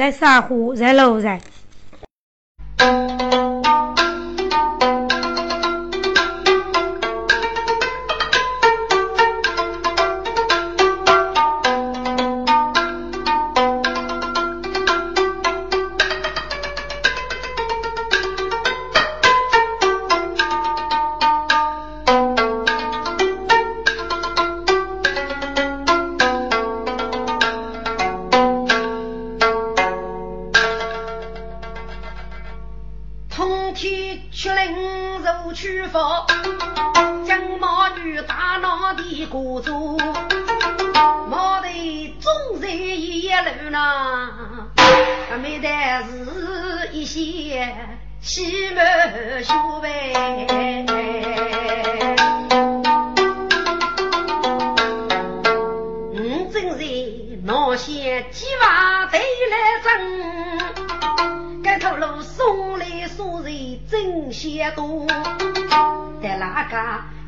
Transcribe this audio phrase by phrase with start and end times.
[0.00, 1.40] dãy xa khu dãy lầu dãy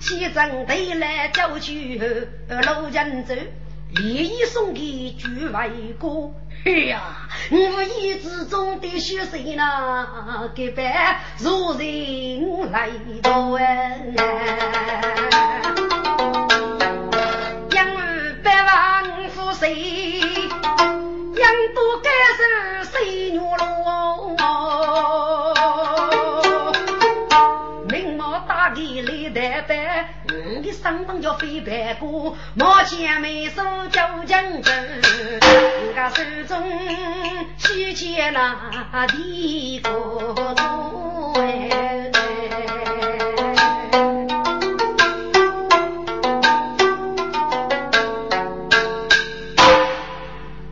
[0.00, 0.76] 在沙湖，在
[1.40, 1.98] 楼上。
[2.48, 3.34] 路人走，
[3.90, 6.30] 连夜送给举外哥。
[6.64, 12.90] 哎呀，无意之中的血色那给白如人来
[13.22, 14.00] 到哎，
[17.70, 17.86] 养
[18.42, 20.20] 百万富谁？
[20.20, 22.40] 养多该是
[22.90, 24.36] 谁女喽？
[29.38, 30.08] 给来代白。
[30.34, 34.60] 你的身份叫飞白骨，毛钱眉手九江针，
[35.40, 36.60] 人家手中
[37.56, 42.10] 虚接那地骨头哎。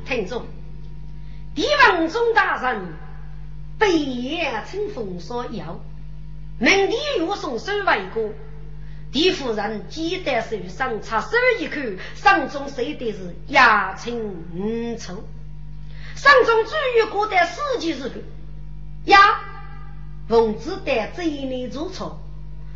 [0.04, 0.44] 听众，
[1.54, 2.82] 帝王中大人
[3.78, 5.78] 被夜春风所邀，
[6.58, 8.28] 明帝又送手外过。
[9.16, 11.80] 李夫人记得手上插手一口，
[12.14, 15.24] 上中写的是牙青五丑。
[16.14, 18.12] 上中至于过的四句是
[19.06, 19.18] 呀，
[20.28, 22.20] 奉旨的这一年做错，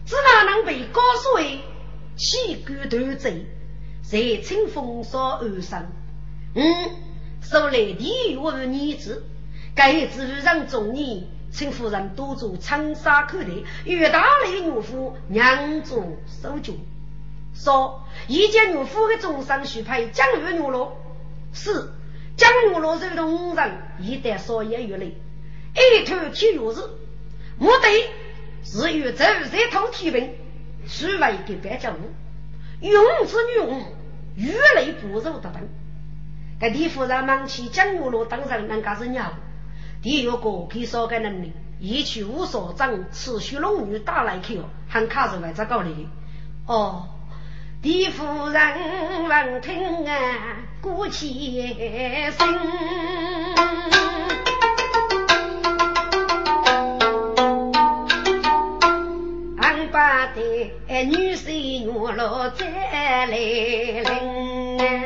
[0.06, 1.60] 只哪能被高诉为
[2.16, 3.44] 弃官夺贼，
[4.02, 5.88] 在清风霜而生？
[6.54, 6.64] 嗯，
[7.42, 9.24] 收来地狱女子，
[9.74, 11.24] 该自让中年。
[11.52, 16.72] 请夫人多做长沙口的，与大雷女夫娘做手脚。
[17.52, 20.96] 说一见女夫的终身许配江月女罗，
[21.52, 21.92] 是
[22.36, 25.16] 江月罗这种人一旦说言于内，
[25.74, 26.88] 一头体育子，
[27.58, 27.88] 目的
[28.62, 30.32] 是与周日头提兵，
[30.86, 31.96] 是为给别家务，
[32.80, 33.84] 用之女用，
[34.36, 35.52] 越来不如的等。
[36.60, 39.32] 该李夫人忙起江月罗当然能够是娘。
[40.02, 46.06] 第二个可以说个能力，一去无所长，持续龙女打来去哦，还卡着外在搞来的。
[46.66, 47.06] 哦，
[47.82, 51.76] 李夫人闻听啊，鼓起
[52.38, 52.48] 声，
[59.58, 60.42] 俺把的
[61.04, 61.50] 女婿
[61.84, 64.99] 女老再来领。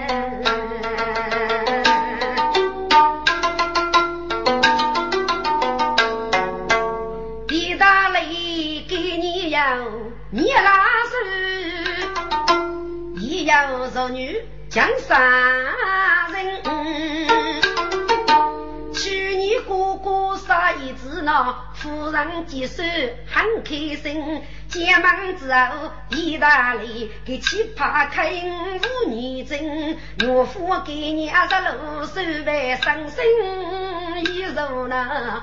[10.30, 11.16] 你拉手，
[13.16, 13.54] 一有
[13.94, 15.18] 弱女将杀
[16.32, 16.62] 人。
[18.92, 22.82] 去年哥哥杀一只那夫人接手
[23.26, 24.42] 很开心。
[24.68, 28.32] 结盟之后，意大利给奇葩开
[29.04, 32.14] 五年针，岳父给你二十六手
[32.44, 33.24] 办伤心，
[34.34, 35.42] 一如呢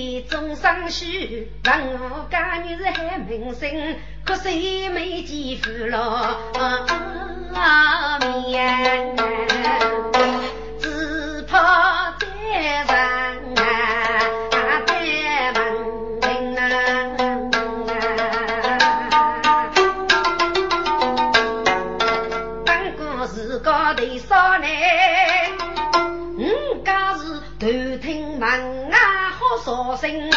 [0.29, 6.37] 终生许，文武家女是喊名声，可谁没几副老
[8.19, 9.15] 面，
[10.79, 12.27] 只怕再
[12.83, 13.50] 人
[29.91, 30.29] 门啊好扫兴，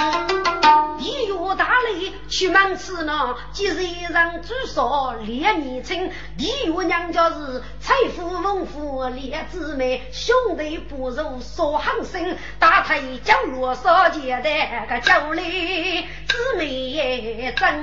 [0.98, 3.36] 地狱大里去门吃呢？
[3.52, 14.50] 几日人至少连年轻，地月娘家是财富丰富连姊妹，兄弟不如说行生，大腿角落少见的
[14.88, 17.74] 个酒里，姊妹真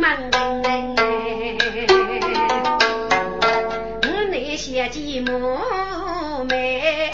[0.00, 0.30] 门
[4.54, 7.10] 我那些寂寞妹。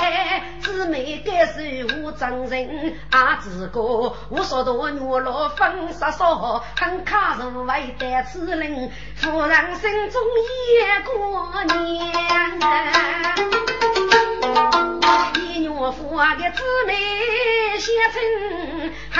[0.60, 3.80] 姊妹该是无真人，阿自个
[4.28, 10.20] 无所多女老分杀少，很卡如为单此人，夫人心中
[10.76, 12.12] 也过年。
[15.42, 16.92] 一女夫的姊妹
[17.78, 18.20] 写成
[19.10, 19.18] 很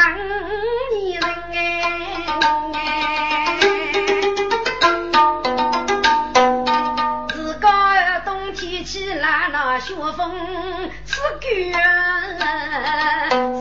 [0.95, 1.25] 女人
[1.55, 3.30] 哎。
[9.81, 11.47] 雪风刺骨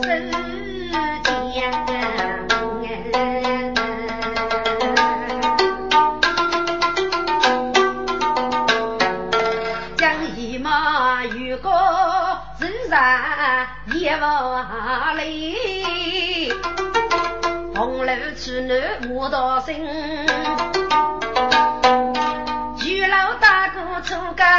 [0.02, 0.06] 世
[1.24, 1.72] 间，
[9.96, 10.02] 将
[10.36, 11.70] 一马与个
[12.58, 14.26] 自然也不
[15.16, 16.52] 离，
[17.74, 20.29] 红楼去南无道心。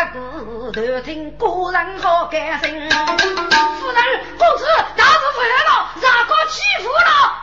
[0.01, 2.89] 出个骨头听古人好感心。
[2.89, 2.97] 夫
[3.91, 4.03] 人
[4.37, 4.65] 公子
[4.97, 7.40] 大是回来了，哪个欺负了？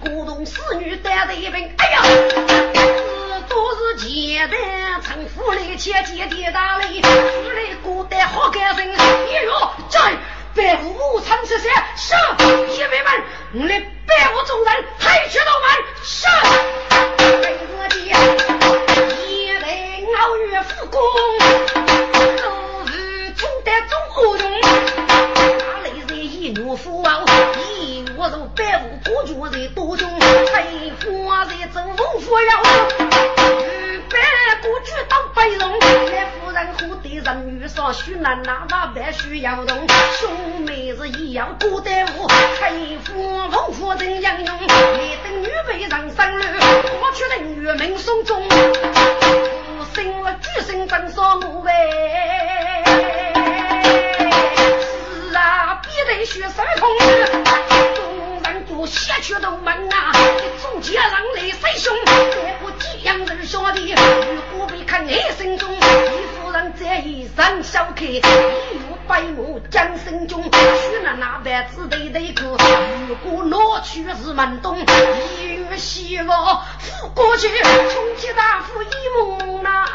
[0.00, 1.70] 古董侍女担一兵。
[1.78, 2.02] 哎呀，
[3.48, 8.94] 都是简单，称呼来切切的大雷，出来古代好干人。
[8.96, 9.98] 哎呦，在
[10.54, 12.14] 百无长这些是
[12.74, 13.24] 一位们，
[13.54, 15.68] 我来百无众人，还去到门
[16.02, 16.26] 是。
[17.42, 18.10] 为我的一
[19.60, 19.64] 代
[20.20, 21.00] 傲月复工，
[22.36, 22.92] 都是
[23.32, 24.71] 中得中无用，大雷
[26.52, 27.24] 人一怒富傲。
[28.16, 30.92] 我如百无孤军在多中，飞
[31.26, 32.62] 花在走风扶摇，
[33.64, 34.18] 与百
[34.60, 35.80] 孤举当白龙。
[35.80, 39.86] 来夫人和的人遇上许难，那那必须要动。
[40.20, 44.58] 兄妹是一样过得无，飞花风扶人英勇。
[44.60, 46.44] 你等女辈上生路，
[47.00, 48.42] 我却等女命送终。
[48.48, 51.72] 父生我举身真说我为，
[55.30, 56.88] 是啊，得学神通。
[58.84, 60.12] 下去都门啊！
[60.60, 61.96] 总家让来谁凶？
[62.04, 72.56] 这不几样人兄弟，如果被看爱心中，一夫人这一生小客，一有百目将心中，娶了那辈子对对口。
[73.08, 74.76] 如果拿去是门东，
[75.40, 79.86] 一月希望富过去，充其大富一梦呐。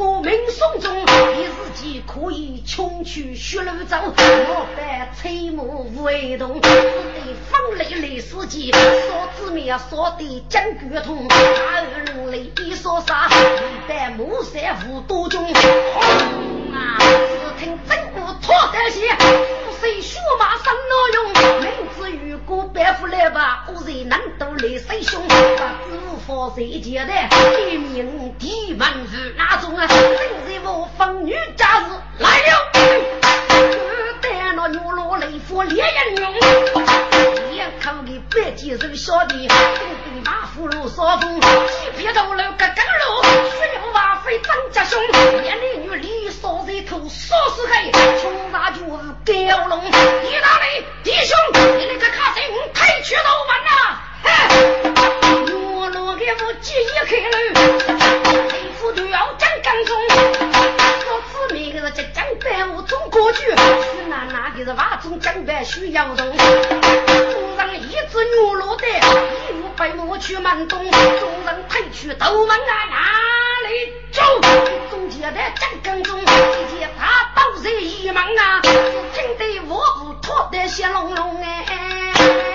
[0.00, 16.96] 中你自己可以穷去血路走，我百吹木为动，只得风雷雷司机，说子面说的将骨痛，大二人雷一说啥，一代木山无多中，啊！
[16.98, 25.20] 只听真鼓拖得些，虎谁血马生闹用，明知如果白虎来吧，我人难都来谁凶，
[26.28, 27.12] 无法谁接的，
[27.70, 29.86] 一命地门是哪种啊？
[30.62, 32.70] 我风女家子来了，
[34.20, 41.48] 带那牛老雷佛烈焰用，一口的白鸡肉小的，东北马虎路扫风，几
[41.96, 45.02] 匹头楼个路，需要瓦飞张家兄，
[45.42, 48.88] 眼里女里烧热头烧死黑，穷大就是
[49.24, 51.36] 高龙，意大利弟兄，
[51.78, 52.42] 你那个卡谁？
[52.52, 53.70] 我开去都完呐，
[55.46, 55.59] 牛罗
[56.20, 56.50] 给我。
[57.06, 57.36] 开了，
[58.52, 63.56] 雷府都要讲刚中，我姊妹个是浙江白雾中国去，是
[64.08, 66.36] 那那个是华中江白需要中，路
[67.56, 74.22] 上一只牛落的，一路被我去满东，众人退去都问啊哪里走，
[74.90, 82.49] 中间的江刚中，一见他倒在一忙啊，听得我不脱得血隆隆哎。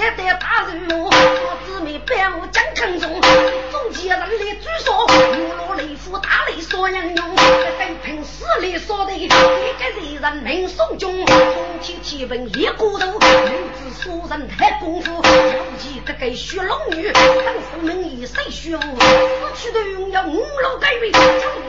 [0.00, 3.20] 在大人我，我姊妹伴我江坑中，
[3.82, 5.08] 总结人来据说，五
[5.56, 7.36] 罗雷夫大雷所应用，
[7.78, 11.38] 跟凭实力说的，一个人人命送中，风
[11.80, 13.16] 天天文一骨头，女
[13.72, 17.24] 子所人太功夫，尤其这个血龙女，当
[17.72, 18.86] 生命以谁虚无，死
[19.56, 21.22] 去都拥有五路改位，将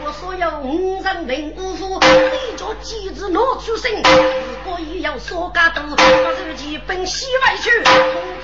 [0.03, 7.71] 我所有五人命五夫，你叫机子拿出身，如果也要说嘎多，把日记奔西外去。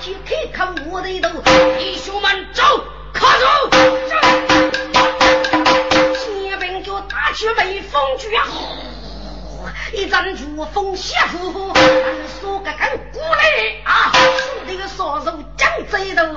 [0.00, 1.42] 去看看我的头，
[1.78, 2.62] 弟兄们走，
[3.12, 3.46] 快走！
[6.14, 8.46] 前兵就打起威风去啊！
[9.92, 11.74] 一阵如风邪呼呼，
[12.40, 13.42] 说个更过来
[13.84, 14.12] 啊！
[14.66, 16.34] 那个双手将贼头，要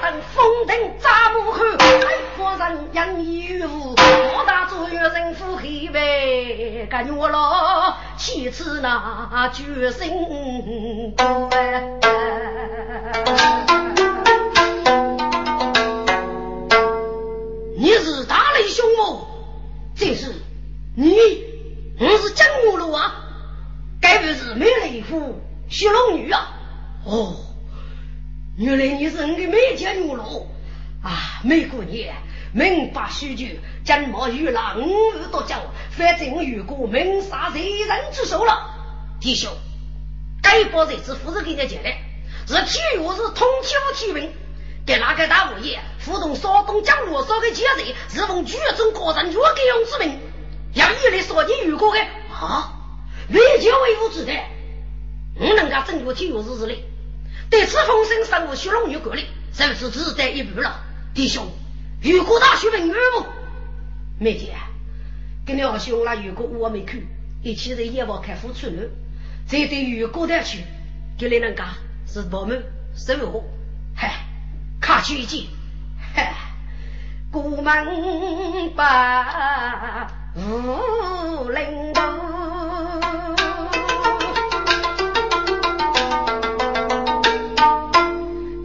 [0.00, 11.14] 等风停扎木后，还果人杨义武，我大左右人夫黑白，干我了，其次那决心
[18.04, 19.26] 是大雷凶猛，
[19.96, 20.32] 这是
[20.94, 21.16] 你。
[21.98, 23.14] 我是江母路啊，
[24.00, 26.52] 该不是美雷夫徐龙女啊？
[27.04, 27.36] 哦，
[28.56, 30.48] 原来你是我的美家女喽
[31.02, 31.40] 啊！
[31.44, 32.16] 美姑娘，
[32.52, 33.46] 明白许久，
[33.84, 35.54] 将毛与郎五日多久？
[35.90, 38.74] 反正我遇过明杀贼人之手了，
[39.20, 39.52] 弟兄，
[40.42, 41.90] 该把这次夫人给你讲的，
[42.48, 44.32] 是体育是通体无体名，
[44.86, 50.18] 给哪个大物业互动山东江罗少的节日，是奉举中个人越给用之名。
[50.74, 52.00] 要一来说你如果的
[52.30, 52.72] 啊，
[53.30, 54.32] 为救为伍之的，
[55.40, 56.84] 我能够拯救体育日子嘞。
[57.48, 59.22] 对此风声生物学龙女过来，
[59.52, 60.80] 甚是值得一步了。
[61.14, 61.46] 弟兄，
[62.02, 63.26] 如果大学问二不？
[64.18, 64.54] 没姐，
[65.46, 67.06] 跟二兄那如果我没去，
[67.42, 68.90] 一起在夜望看富春路，
[69.48, 70.64] 这对如果的去，
[71.18, 71.68] 给你能干
[72.06, 72.62] 是我们
[72.96, 73.44] 生活，
[75.04, 75.50] 去一记，
[76.16, 76.32] 嗨，
[77.30, 77.72] 古门
[78.74, 80.08] 把。
[80.36, 82.00] 五零度，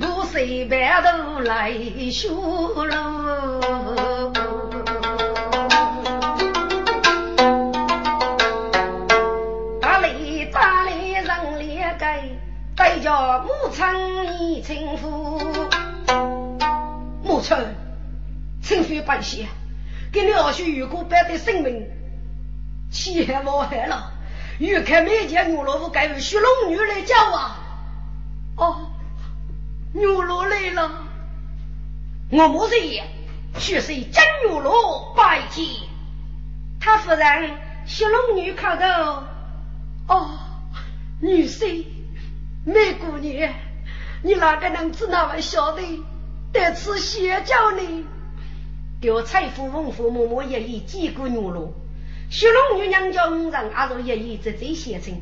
[0.02, 1.72] 我随白头来
[2.12, 2.34] 修
[2.74, 2.96] 路，
[9.80, 12.24] 大里大里人列盖，
[12.76, 13.86] 再叫母亲
[14.40, 15.40] 你称呼，
[17.30, 17.56] 母亲，
[18.64, 19.48] 称呼百姓。
[20.12, 21.88] 给你二叔如果白的生命，
[22.90, 24.12] 气害我害了，
[24.58, 27.60] 欲看美见牛老夫该为雪龙女来叫啊！
[28.58, 28.92] 哦，
[29.94, 30.92] 牛老来了，
[32.32, 33.04] 我莫是也，
[33.60, 35.64] 却是真牛老拜见。
[36.80, 37.52] 他夫人
[37.86, 39.24] 雪龙女口头，
[40.08, 40.40] 哦，
[41.22, 41.86] 女婿，
[42.66, 43.54] 美姑娘，
[44.24, 45.84] 你哪个能知那位晓得？
[46.52, 48.06] 得此邪教你。
[49.02, 51.74] 叫财富丰富，默默一意几个牛罗，
[52.30, 55.22] 雪龙女娘家五人阿若一意在这县城。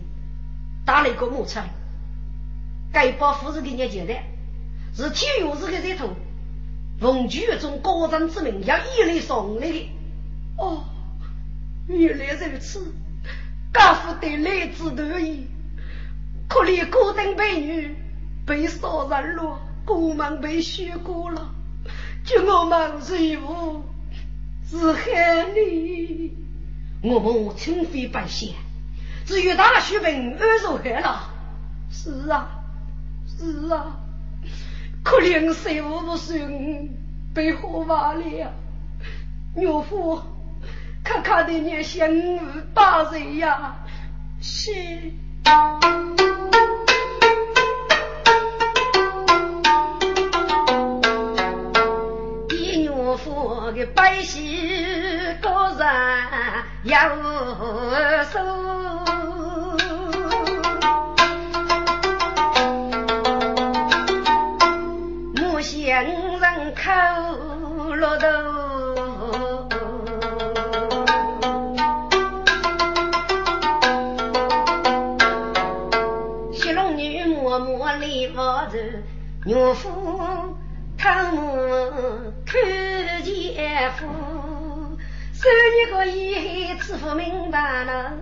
[0.84, 1.70] 打了一个木菜，
[2.92, 4.24] 该把夫人给你交代，
[4.96, 6.10] 是体育日的这头，
[7.00, 9.90] 奉剧中高人之名要一来送来的。
[10.58, 10.86] 哦，
[11.88, 12.94] 原来如此，
[13.74, 15.46] 家父对来之得意，
[16.48, 17.96] 可怜孤灯美女
[18.46, 21.50] 被杀人了，国门被血过了。
[22.26, 23.84] 就我们谁无
[24.70, 26.36] 是害你？
[27.02, 28.54] 我们清非百姓，
[29.26, 31.30] 只有大学问而受害了。
[31.90, 32.50] 是啊，
[33.26, 33.98] 是啊，
[35.04, 36.90] 可怜谁无不顺，
[37.34, 38.24] 被活挖了。
[39.56, 40.20] 岳父，
[41.02, 42.42] 看看的你心
[42.74, 43.78] 大人呀，
[44.42, 44.74] 是。
[53.78, 54.42] 我的百姓
[55.40, 55.88] 个人
[56.82, 56.98] 要
[58.24, 58.40] 守，
[65.54, 68.26] 我先人口落头，
[76.52, 78.08] 小龙女默默来
[79.46, 80.58] 岳父
[80.98, 83.07] 他们看。
[83.92, 84.98] 夫，
[85.34, 86.36] 三年个以
[86.74, 88.14] 后知不明白了，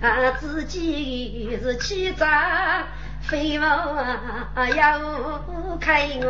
[0.00, 2.84] 啊，自己是气炸，
[3.22, 3.64] 非我
[4.76, 4.98] 要
[5.80, 6.26] 开我。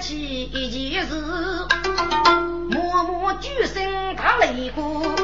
[0.00, 1.14] 起一件事，
[2.70, 5.14] 默默举身他泪过。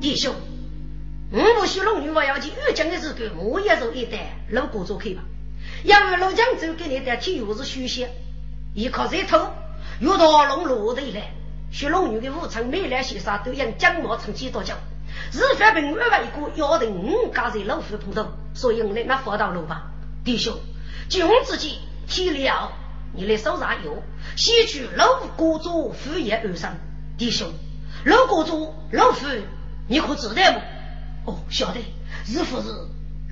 [0.00, 0.34] 弟兄，
[1.36, 5.22] 我不许龙女我要去御江的时候，我也走一带路过做客吧。
[5.82, 8.06] 因为老江州给你的体育是休息，
[8.72, 9.50] 一靠这头，
[9.98, 11.32] 遇到龙落队来，
[11.72, 14.76] 学龙女的武昌美来先生都让江毛成几多脚，
[15.32, 19.90] 日发平二外国要等五家在老夫碰头，所以我们那佛道路吧，
[20.24, 20.56] 弟兄，
[21.08, 22.48] 就自己体力
[23.12, 24.04] 你来手上有，
[24.36, 26.76] 先去老国主府业而上，
[27.18, 27.50] 弟兄，
[28.04, 29.26] 老国主老夫，
[29.88, 30.73] 你可知道不？
[31.24, 31.80] 哦，晓得，
[32.24, 32.68] 是不是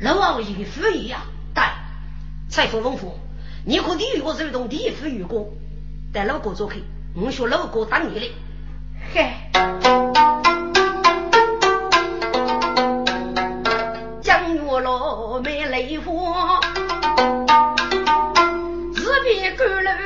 [0.01, 1.23] 老王爷的府业呀？
[1.55, 1.63] 对，
[2.49, 3.19] 财富丰富，
[3.67, 5.49] 你可地狱走动地府遇过，
[6.13, 6.77] 带老哥做客，
[7.15, 8.33] 我学老哥当你的，
[9.13, 9.33] 嘿，
[14.23, 16.61] 江月落没泪花。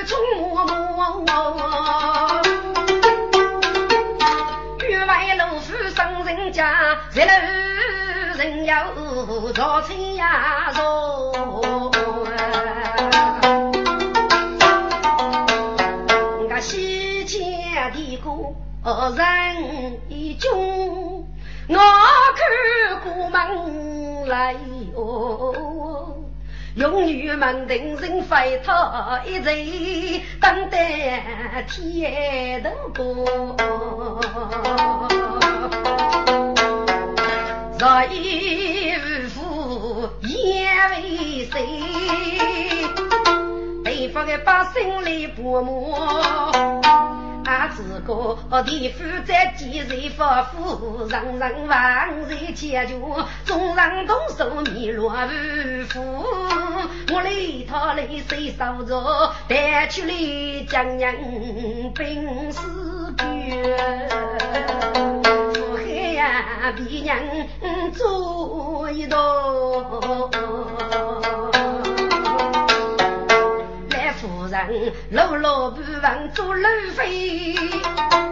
[0.07, 1.27] 从默默，
[4.89, 7.27] 员外老夫上人家，一路
[8.77, 8.85] 人
[9.47, 10.83] 要朝亲呀朝。
[16.49, 17.41] 我西前
[17.95, 18.31] 的个
[19.17, 20.51] 人一军，
[21.69, 21.77] 我
[22.37, 24.55] 看过门来
[24.95, 26.15] 哟。
[26.75, 33.25] 用玉门定人飞他一人，等待天头过。
[37.79, 41.53] 若一无福言为谁？
[43.85, 46.51] 对方的百姓来不磨。
[47.45, 56.01] 俺自个地府在几人发福，人人万人千求，众人动手迷落无福。
[57.13, 57.31] 我来
[57.69, 63.79] 他来谁烧着，带去了江人兵死绝，
[66.27, 66.33] 福海
[66.65, 67.17] 呀，比娘
[67.93, 69.23] 做一道。
[75.11, 76.63] 路路不忘做路
[76.97, 77.55] 费，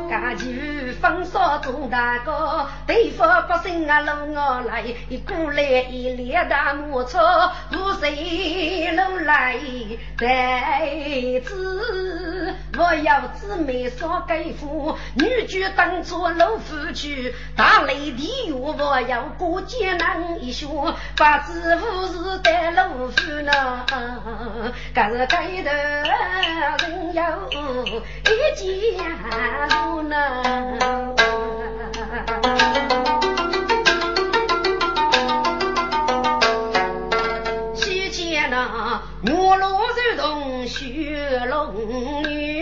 [0.08, 7.18] 家去风骚做大哥，对付百姓啊路我来，一过来一列大马车，
[7.70, 9.56] 不随路来
[10.18, 12.43] 再子，
[12.76, 23.86] 我要姊妹少给付，女婿当初老夫去，大雷地狱我要过艰难一宿，把子夫是带老夫呢，
[24.94, 25.70] 可是开头。
[27.14, 27.22] 人有
[28.24, 28.52] 一
[28.96, 29.00] 家
[29.68, 30.12] 如能，
[38.94, 42.53] 见那月落如同雪龙女。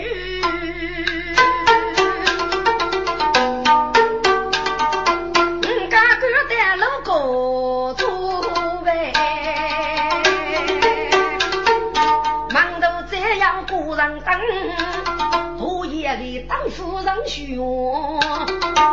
[16.73, 18.19] 夫人许我，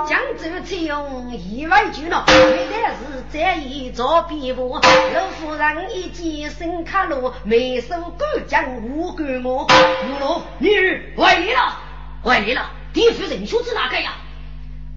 [0.07, 4.79] 江州采用意外军了，为的是在意做边部。
[5.15, 9.67] 老夫人一见身卡罗，眉手干将无干我。
[9.67, 11.79] 母罗，女儿回了，
[12.23, 12.71] 回来了。
[12.93, 14.13] 地府人说是哪个呀？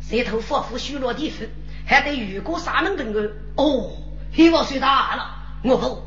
[0.02, 1.46] 舌头发福虚落地府，
[1.88, 3.30] 还得遇过沙门平安。
[3.56, 3.92] 哦，
[4.36, 5.36] 希望水大了。
[5.64, 6.04] 我不，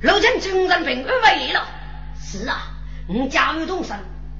[0.00, 1.66] 老将军人平安回来了。
[2.18, 2.62] 是啊，
[3.08, 3.94] 你家有动身。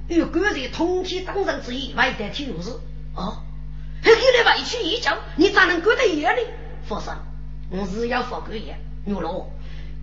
[0.07, 2.69] 有个人通天当上之意，外带体育事
[3.15, 3.41] 哦，
[4.03, 6.41] 还给你委屈一讲，你咋能过得一样呢？
[6.87, 7.15] 佛生，
[7.71, 9.51] 我是要发个言，牛罗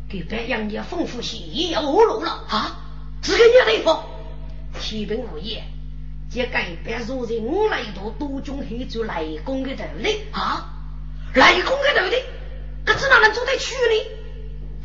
[0.09, 2.79] 给白杨家丰富些，也要饿路了啊！
[3.23, 4.05] 这个也得发，
[4.81, 5.63] 启禀无言，
[6.29, 10.69] 这改变如今我来多多军黑做来攻的头的啊！
[11.35, 12.17] 来攻的头的，
[12.85, 14.11] 可怎哪能做得去呢？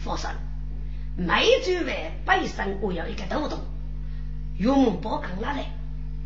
[0.03, 0.29] 佛生，
[1.17, 3.57] 每周外百姓我要一个豆豆。
[4.57, 5.65] 岳母包扛拿来，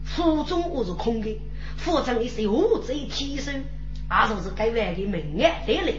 [0.06, 1.38] 腹中我是空的，
[1.76, 3.66] 腹中的是物质提升，
[4.08, 5.94] 而说是该外的门案带来，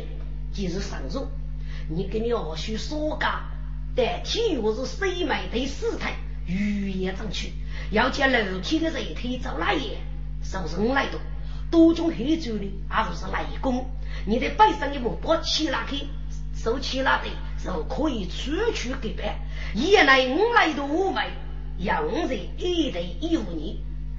[0.50, 1.28] 即是上座。
[1.90, 3.42] 你跟你二叔说讲，
[3.94, 6.14] 但体育是谁买的事态，
[6.46, 7.50] 语言正确，
[7.90, 9.98] 要将楼梯的人推走那也，
[10.42, 11.18] 手人来读，
[11.70, 13.84] 多种黑州的，还就是来攻。
[14.24, 16.06] 你的背上一部把起拉去，
[16.54, 17.28] 收起拉的，
[17.62, 19.34] 就可以出去给办。
[19.74, 21.22] 一来五来的五位，
[21.82, 23.76] 要五人一对一五年。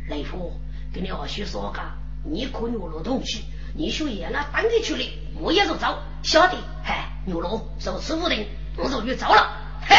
[0.09, 0.51] 雷夫，
[0.93, 1.79] 跟你二叔说个，
[2.25, 5.03] 你可牛罗同去，你说爷那当地去了，
[5.39, 5.97] 我也就走。
[6.23, 8.45] 小弟，嗨，牛罗受此无定，
[8.77, 9.55] 我就走了。
[9.87, 9.95] 嘿。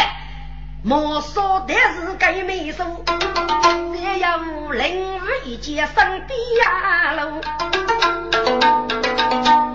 [0.83, 5.95] 莫说的是该没数，这有灵儿一见生
[6.27, 6.37] 边
[7.17, 7.41] 路，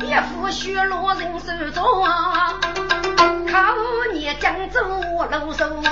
[0.07, 1.83] 一副血落人手中，
[3.48, 3.74] 靠
[4.12, 5.83] 你江州路手，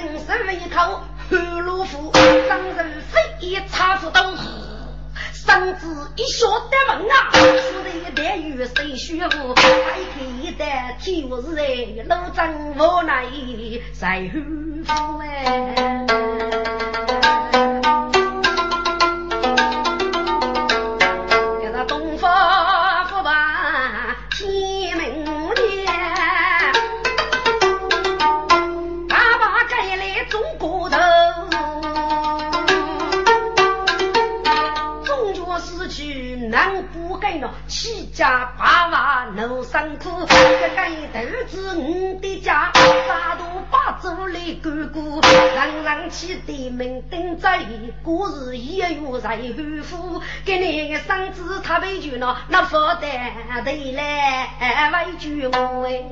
[0.00, 2.10] 人手一口黑罗夫，
[2.48, 4.34] 当人飞一插斧刀。
[5.32, 9.54] 生子一学得门啊，是得待遇谁学武？
[9.54, 10.20] 还可
[10.52, 10.64] 的
[11.00, 13.26] 天无日哎，老张无奈
[13.92, 14.30] 谁
[14.84, 16.53] 夫哎。
[39.36, 40.68] 奴辛苦，一个
[41.12, 41.18] 头
[41.48, 42.70] 子五的家，
[43.08, 45.20] 大肚八祖来哥哥，
[45.56, 47.64] 人人起的门灯在，
[48.04, 48.86] 过日一月
[49.20, 55.84] 在后夫，给你个孙子他委屈了，那负担得来委屈我。
[55.84, 56.04] 哎，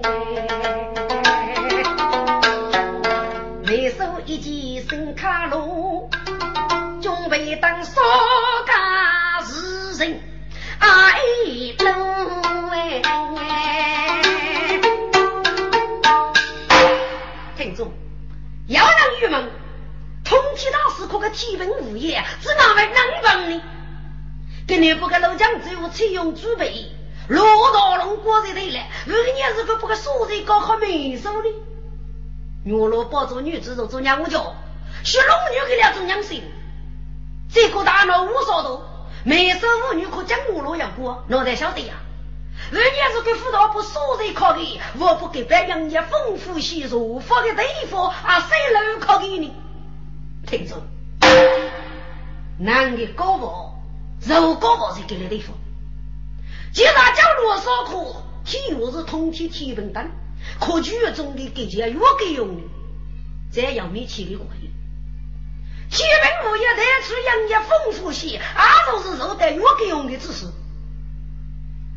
[3.69, 6.11] 为首一件新卡罗，
[7.01, 8.01] 准备当少
[8.67, 10.32] 家之人。
[21.35, 23.61] 天文物业，只哪位能帮呢？
[24.67, 26.91] 给你不个老将只有采用准备，
[27.27, 27.43] 罗
[27.73, 31.49] 大龙过在头来，明年是个不个素质高考没收的。
[32.65, 34.39] 牛罗抱着女子做娘家，
[35.05, 36.43] 学龙女给了做娘心，
[37.53, 38.92] 这个大脑无所多。
[39.25, 41.95] 没收妇女可将我罗要过，脑袋晓得呀？
[42.71, 49.53] 人家是给辅导部所在考的，我不给别人家丰富些入发的地方啊，谁来考给你？
[50.47, 50.83] 听着，
[52.59, 53.75] 男的高房，
[54.27, 55.57] 肉高房是给的地方。
[56.73, 60.11] 既然叫罗少科，体育是通体体本单，
[60.59, 62.63] 可剧中的给钱越给用的，
[63.53, 64.71] 这样没气的过瘾。
[65.93, 70.47] 天文物业带出人家丰富些，阿就是受得越给用的知识。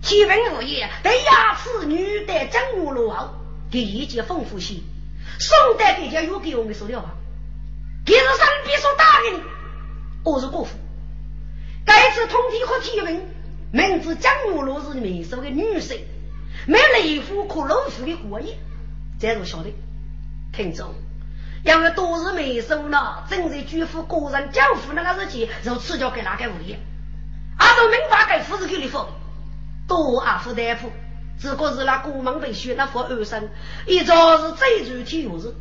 [0.02, 3.30] 天文物业对牙齿女的讲牛罗后，
[3.72, 4.82] 给一件丰富些，
[5.40, 7.16] 宋代给家越给用的塑料啊，
[8.06, 9.42] 给是上边所打的，
[10.26, 10.76] 我是国父。
[11.86, 13.30] 该次通体和天文，
[13.72, 15.98] 名字讲牛罗是美术的女生，
[16.68, 18.58] 没雷夫可老夫的过瘾，
[19.22, 19.74] 这就晓得，
[20.52, 20.94] 听众。
[21.66, 26.78] 因为多日没收了，正在举夫个人交付那个日期，就赐交给哪个物业？
[27.58, 29.04] 按照民法给夫子给你付，
[29.88, 30.92] 多阿夫大夫，
[31.40, 33.50] 只不过是那国门被选那副二生，
[33.88, 35.56] 一早是最主体物日，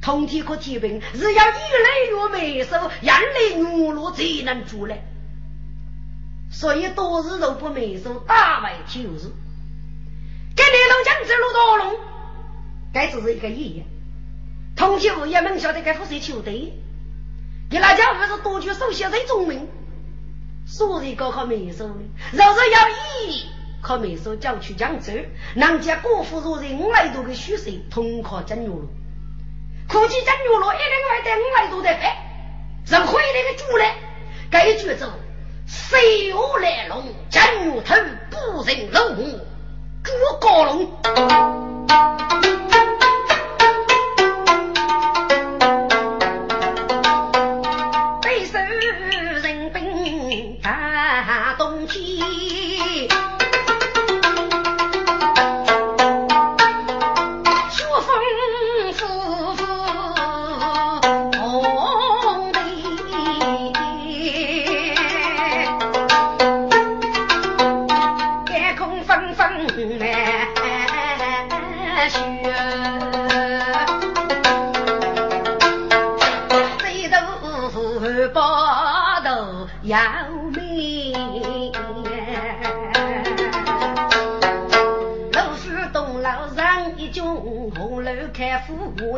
[0.00, 5.02] 通体可提病，是要一来月没收，眼泪牛肉才能出来，
[6.52, 9.32] 所以多日都不没收，大为体物日。
[10.54, 11.98] 给你龙江走路多龙，
[12.92, 13.84] 该只是一个意义。
[14.76, 16.72] 通体物业们晓得该负责球队，
[17.70, 19.68] 给那家伙是多举手写在中门，
[20.66, 21.86] 所以高考没收。
[21.86, 21.94] 的，
[22.32, 23.46] 若是要以
[23.80, 25.12] 考没收叫去江州，
[25.54, 28.88] 人家国父若人五百多个学生统考正月了，
[29.88, 32.16] 估计正月了一定会带五百多的白，
[32.86, 33.94] 人会那个主来，
[34.50, 35.08] 该举走，
[35.66, 37.04] 谁有来龙？
[37.30, 37.94] 正月头
[38.30, 39.40] 不人龙，
[40.02, 40.90] 朱高龙。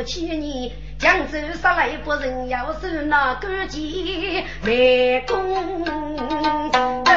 [0.06, 5.90] 千年江州杀来一人，要是那个鸡没功不
[7.04, 7.10] 钱。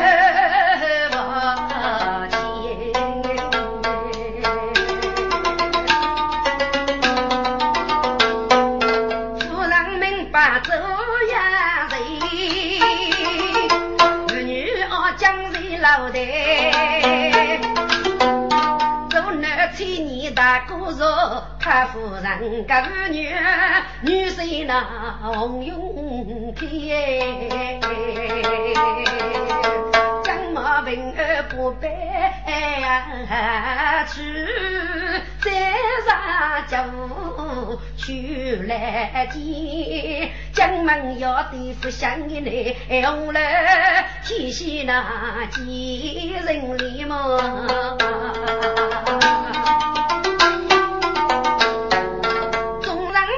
[9.39, 10.73] 夫人们把酒
[11.31, 11.95] 压醉，
[14.29, 16.17] 儿女儿将在楼台，
[19.11, 21.05] 做那千年大姑嫂。
[21.69, 23.29] 他夫人个妇女，
[24.01, 24.81] 女婿那
[25.21, 26.65] 红永开。
[30.51, 31.87] 马平儿不白
[34.07, 34.19] 去，
[35.41, 35.51] 再
[36.07, 36.09] 上
[36.67, 42.41] 家务去来见，江门要对付相的
[42.89, 43.39] 来，红了
[44.25, 47.39] 天线那几人里么？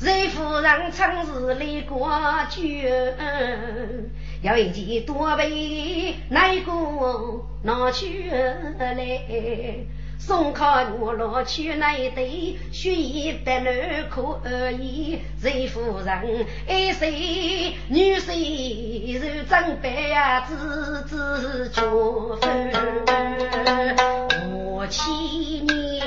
[0.00, 2.08] 瑞夫人曾是来过
[2.48, 2.62] 酒，
[4.40, 6.72] 要一件多被哪个
[7.62, 8.30] 拿去
[8.78, 9.84] 来？
[10.18, 15.18] 送靠我老去那一对，血衣白缎可以。
[15.42, 21.80] 瑞夫人爱谁女婿是准备呀，自知绝
[22.40, 22.70] 分
[24.52, 25.99] 我七年。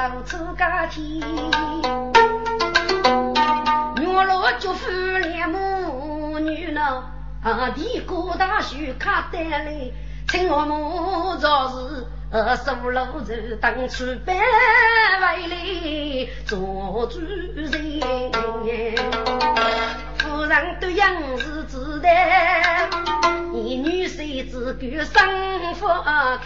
[0.00, 1.20] 老出家天，
[4.00, 7.04] 原来就夫两母女呢，
[7.44, 9.90] 啊，地过大树卡得来，
[10.26, 12.06] 请我母早是
[12.64, 14.34] 苏楼子当初搬
[15.20, 15.54] 回来
[16.46, 18.32] 做主人，
[20.16, 22.08] 夫人对样子知道，
[23.62, 26.44] 你女婿只管生活开。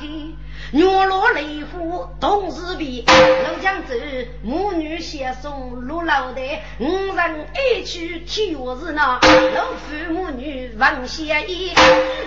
[0.72, 3.94] 月落雷虎同时比，老江州
[4.42, 9.20] 母女携送入老台，五人一去天下是那，
[9.54, 11.70] 老父母女王相依，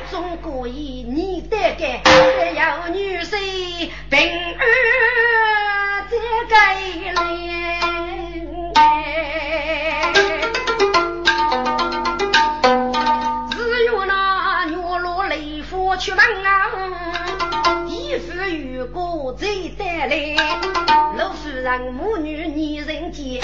[0.10, 4.63] 中国意你得该，还要女婿平安
[6.10, 6.17] 再
[6.50, 6.56] 改
[7.13, 7.17] 来。
[15.97, 16.69] 雷虎出门啊。
[18.77, 20.15] 如果再带来
[21.17, 23.41] 老夫人母女二人间，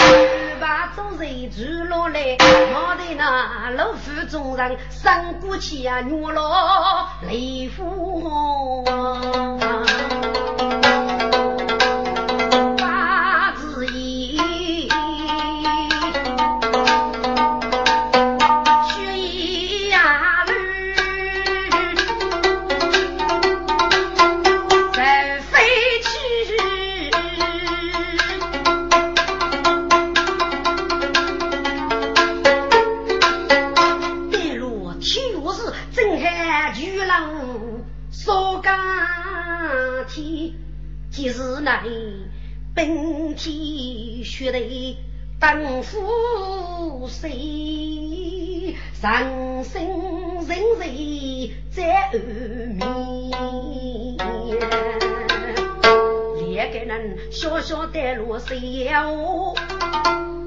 [0.60, 8.84] 把众人住落来，我的那老夫众人生过去啊，女老雷夫。
[45.74, 48.76] 当负谁？
[49.02, 49.82] 人生
[50.46, 52.16] 人世在后
[52.70, 52.78] 面，
[56.52, 59.04] 两个人小小的路谁呀？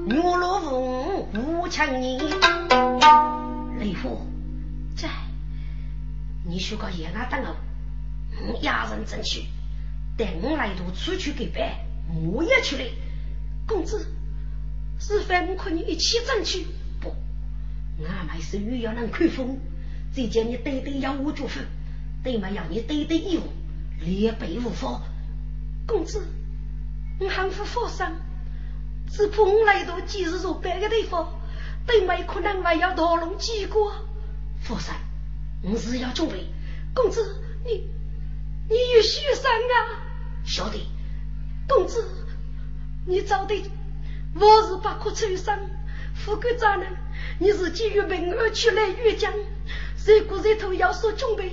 [0.06, 2.18] 月落风无强人，
[3.78, 4.22] 雷夫
[4.96, 5.10] 在，
[6.46, 9.42] 你学个野鸭等我，压人争取，
[10.16, 11.70] 等我来读出去给办。
[12.32, 12.84] 我也去了，
[13.66, 14.06] 公子，
[14.98, 16.66] 是非我和你一起争取。
[17.00, 17.14] 不，
[18.04, 19.58] 俺们是欲要能看风，
[20.12, 21.64] 再叫你对对要我做饭，
[22.22, 23.42] 对嘛要你对对义务，
[24.00, 25.02] 连背无法。
[25.86, 26.22] 公子，
[27.20, 28.12] 我喊夫佛山，
[29.10, 31.40] 只怕我来到今日若别个地方，
[31.86, 33.92] 对没可能还要逃龙几过。
[34.60, 34.96] 佛山，
[35.62, 36.46] 我是要准备。
[36.94, 37.88] 公子，你
[38.68, 40.02] 你有许山啊？
[40.44, 40.78] 晓得。
[41.68, 42.04] 公子，
[43.06, 43.54] 你找的
[44.34, 45.58] 我是不可抽身，
[46.14, 46.86] 富贵渣男，
[47.38, 51.50] 你是基于平安出来越江，如果日头要说准备，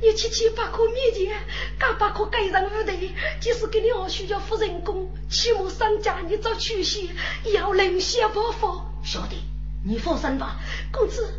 [0.00, 1.34] 你七七八科面前，
[1.78, 2.96] 干八可盖上舞台，
[3.40, 7.10] 即使给你二需要付人工，起码商家你找出息，
[7.54, 8.82] 要人先报复。
[9.04, 9.36] 小弟，
[9.84, 10.56] 你放心吧，
[10.92, 11.32] 公子，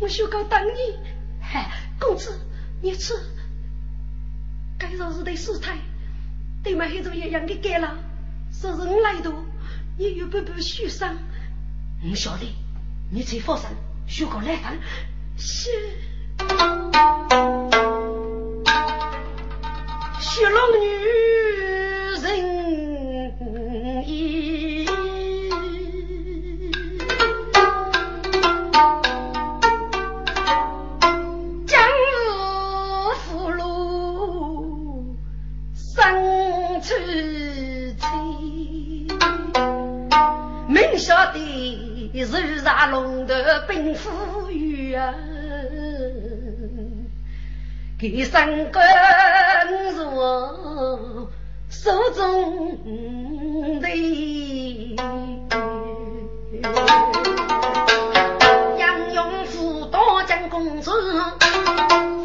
[0.00, 0.98] 我需告等你。
[1.40, 2.32] 嗨，公子，
[2.80, 3.14] 你吃，
[4.78, 5.78] 该上是得试探。
[6.64, 7.98] 对嘛，黑头一样的改了，
[8.50, 9.30] 是我来的，
[9.98, 11.16] 你又不不受伤？
[12.08, 12.46] 我晓得，
[13.10, 13.68] 你才放心，
[14.06, 14.78] 学个来饭。
[15.36, 15.70] 是。
[20.18, 20.86] 雪龙女
[42.22, 43.34] 日杀龙头
[43.68, 45.14] 兵富裕啊。
[47.98, 48.82] 给三根
[49.94, 51.30] 若
[51.70, 52.78] 手中
[53.80, 53.88] 的，
[58.76, 60.90] 杨勇夫当将公子，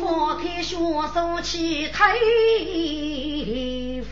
[0.03, 4.03] 放开双手起太飞。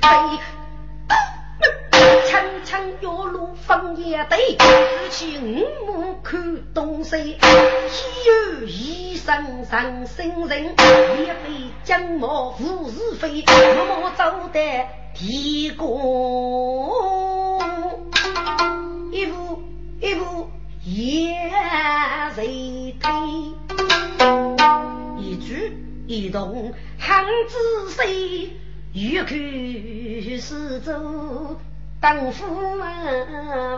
[2.65, 7.37] 枪枪要路放野队，举起五目看东西。
[7.37, 7.39] 岂
[8.27, 13.43] 有一生上生人，也被将毛无是非，
[13.75, 16.89] 默默走得地宫，
[19.11, 19.61] 一步
[20.01, 20.49] 一步
[20.83, 21.35] 也
[22.33, 23.11] 随推，
[25.19, 25.71] 一举
[26.07, 28.57] 一动很仔细，
[28.93, 31.57] 欲看四周。
[32.05, 32.45] 当夫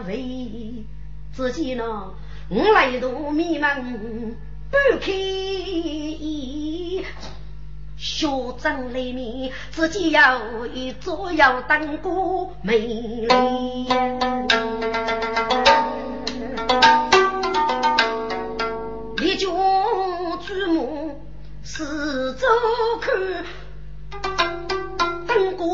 [0.05, 0.83] 为
[1.31, 2.11] 自己呢，
[2.49, 3.81] 我来度迷茫
[4.69, 5.13] 不开
[7.97, 12.09] 嚣张里面，自己要一做要当个
[12.61, 13.87] 美丽。
[19.15, 19.47] 立脚
[20.45, 21.21] 注目
[21.63, 22.45] 四周
[22.99, 23.45] 看。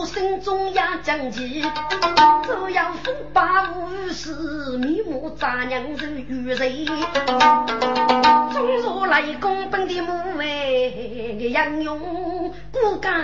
[0.04, 6.86] 我心中压将旗，只要风把无事，面目杂娘是愚人。
[8.52, 13.24] 中若来攻本的母哎，杨勇骨干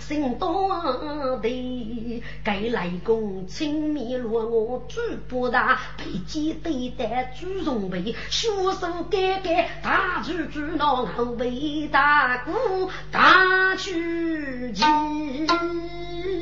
[0.00, 8.48] 心多的，该来攻青面落我猪不大，配鸡对待猪容备，血
[8.80, 14.84] 手盖盖大猪猪脑后背大鼓大举旗。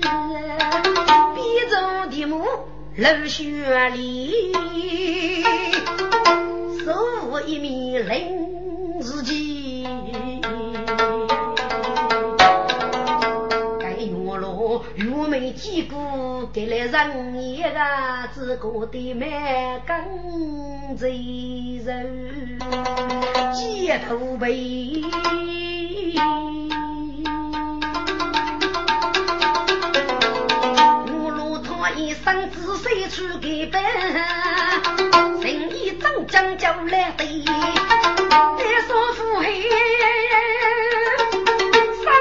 [0.01, 2.45] 边中的木
[2.97, 4.53] 露雪里，
[6.85, 9.87] 手一面临自己。
[13.79, 14.07] 该月
[14.39, 17.69] 落玉梅几股，给了人一个
[18.35, 19.29] 自个的满
[19.87, 21.93] 根贼肉，
[23.55, 25.03] 街头背。
[31.97, 33.83] 一生只身去给本，
[35.41, 37.53] 生意正将就来对，再
[38.87, 39.51] 说富海
[42.05, 42.13] 三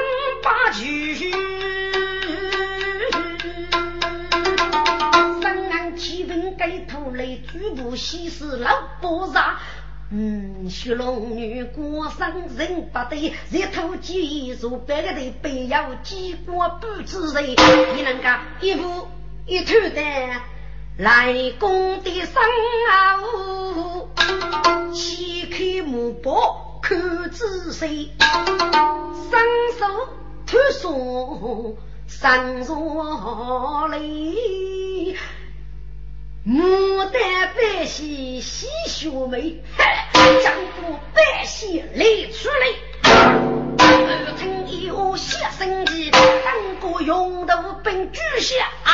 [0.42, 0.80] 八九，
[5.42, 9.58] 三岸天平给土雷，举步西施老波杀。
[10.10, 17.54] 嗯，雪龙女过生人不对，日头几座白个的背要几过不知谁，
[17.94, 19.06] 你能干一步？
[19.48, 20.02] 一头的
[20.98, 22.34] 来攻的生
[22.90, 23.18] 啊，
[24.92, 29.40] 掀开木包看仔细，双
[29.78, 29.86] 手
[30.46, 35.16] 推送上若泪，
[36.46, 39.62] 牡丹白皙喜秀眉，
[40.44, 42.66] 将过白皙来出来。
[43.80, 46.10] 二听一我写生计，
[46.44, 48.92] 当过用头兵巨侠啊，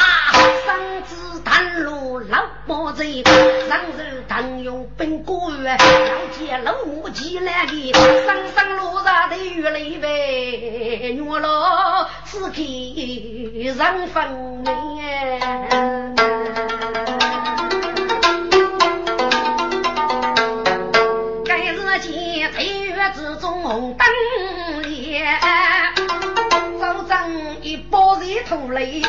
[0.65, 14.65] 上子探路老毛子，上日当用兵过月，要见老母鸡来的，上上路上的月来呗，月老此刻人分明。
[21.45, 24.14] 该日见太月之中红灯。
[28.35, 29.01] 包热土雷，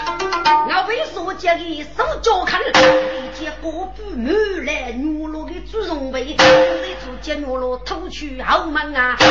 [0.68, 9.26] 我为所见的手脚看，一见锅布满来牛肉的猪肉味，热土见牛肉偷去后门啊，朱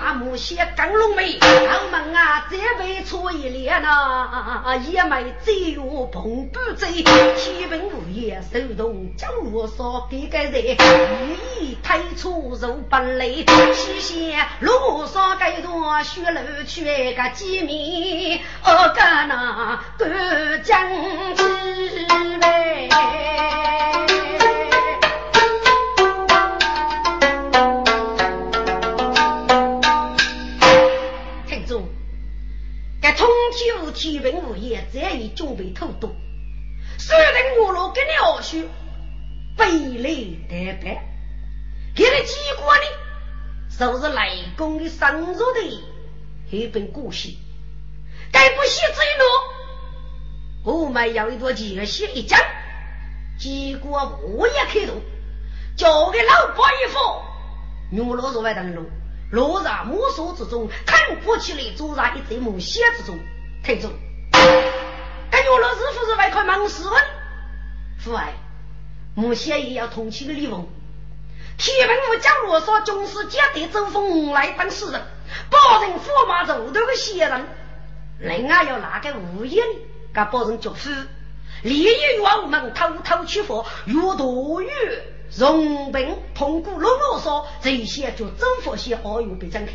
[0.00, 10.76] 大木些刚龙眉，后门啊这杯错一脸呐，也没再有碰不走，天平无言手动将我烧给个人，
[11.60, 13.26] 一意推出肉本来，
[13.74, 20.90] 西线路上该多血流去个几米，我干啊个将
[21.34, 21.42] 起。
[31.46, 31.88] 听众，
[33.00, 36.14] 这通天无天文无业，这一准备偷渡，
[36.98, 38.68] 虽然我老跟你二叔
[39.56, 41.02] 背离得白，
[41.94, 42.82] 给了结果呢，
[43.78, 45.82] 就是雷公的神族的
[46.50, 47.30] 黑本故事。
[48.32, 52.40] 该不写这一路，我们要一朵结写一讲，
[53.38, 55.00] 结果我也开动，
[55.76, 56.98] 交给老伯一副，
[57.90, 58.90] 牛老肉外等路，
[59.30, 63.18] 落在木索之中，看不起来，坐在一堆木屑之中，
[63.62, 63.92] 太重。
[65.30, 66.96] 感觉老师傅是外块忙死了，
[67.98, 68.32] 父爱，
[69.14, 70.66] 木屑也要同情的李文。
[71.58, 75.02] 铁门府将罗说，总是接待周峰来当事人，
[75.50, 77.46] 保证驸马走头的先人。
[78.22, 79.60] 另外要拿个物业，
[80.14, 80.90] 给保证教父，
[81.62, 81.88] 利益
[82.20, 84.70] 我们偷偷取货，越多越
[85.36, 89.72] 荣本通过罗罗说，这些就政府些好友被展开。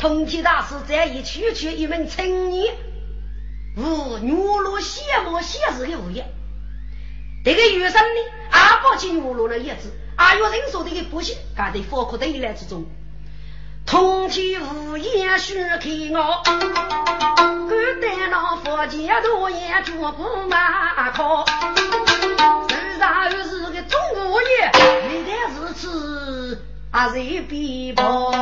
[0.00, 2.74] 通体大师这一区区一门青年，
[3.76, 6.26] 无女罗羡慕现实的物业。
[7.44, 8.20] 这个余生呢，
[8.50, 12.84] 阿宝进女罗的叶子，阿有人说这个不行，干在佛库堆来之中。
[13.84, 21.44] 通体无言须开我，敢担那佛前多言绝不马靠。
[22.68, 24.48] 世上又是个中国人，
[25.10, 28.32] 一旦如此，阿谁必跑？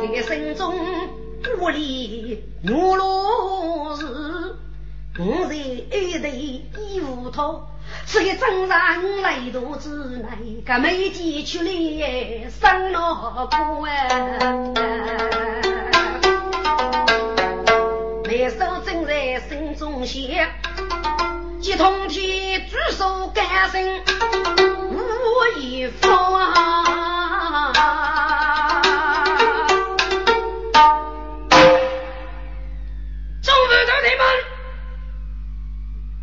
[0.00, 0.74] 这个心中
[1.58, 4.56] 不离牛罗是，
[5.18, 7.66] 我在一头一无头。
[8.04, 13.90] 是个真人来肚子内，个没地出来生老苦啊！
[18.24, 20.48] 那手正在心中写，
[21.60, 24.02] 急通天举手干声
[24.90, 26.26] 无一方。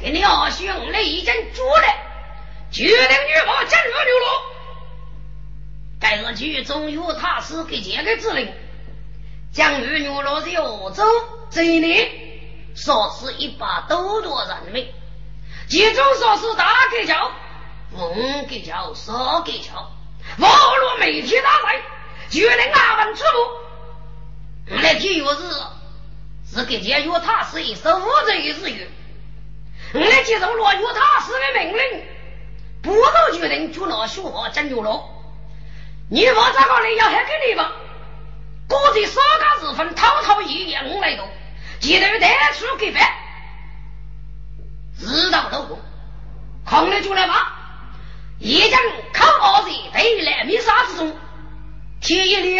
[0.04, 1.86] 给你二兄来已经捉了，
[2.70, 4.28] 决定女王进入牛龙。
[5.98, 8.54] 该个剧中有他是给杰克指令，
[9.54, 11.06] 将入牛罗的欧洲
[11.50, 12.12] 这一年，
[12.76, 14.94] 说是一百多多人命，
[15.70, 17.32] 其中说是大给桥、
[17.92, 19.90] 文给桥、少给桥，
[20.38, 20.52] 网
[20.82, 21.82] 络媒体大赛，
[22.30, 24.82] 决定阿文出路。
[24.82, 28.90] 来体育是是给这有他是一首五这一日月。
[29.94, 32.04] 我来接受罗有他师的命令，
[32.82, 35.04] 不能决定就拿学校整牛了。
[36.10, 37.72] 你我这个人要还给你吧？
[38.68, 41.24] 过在三个日分，滔滔一言我来读，
[41.80, 43.08] 记得带出给饭，
[44.98, 45.80] 知道了不？
[46.66, 47.60] 空了就来吧。
[48.40, 48.82] 一将
[49.14, 51.16] 靠二子对来弥撒之中，
[52.02, 52.60] 铁一缕，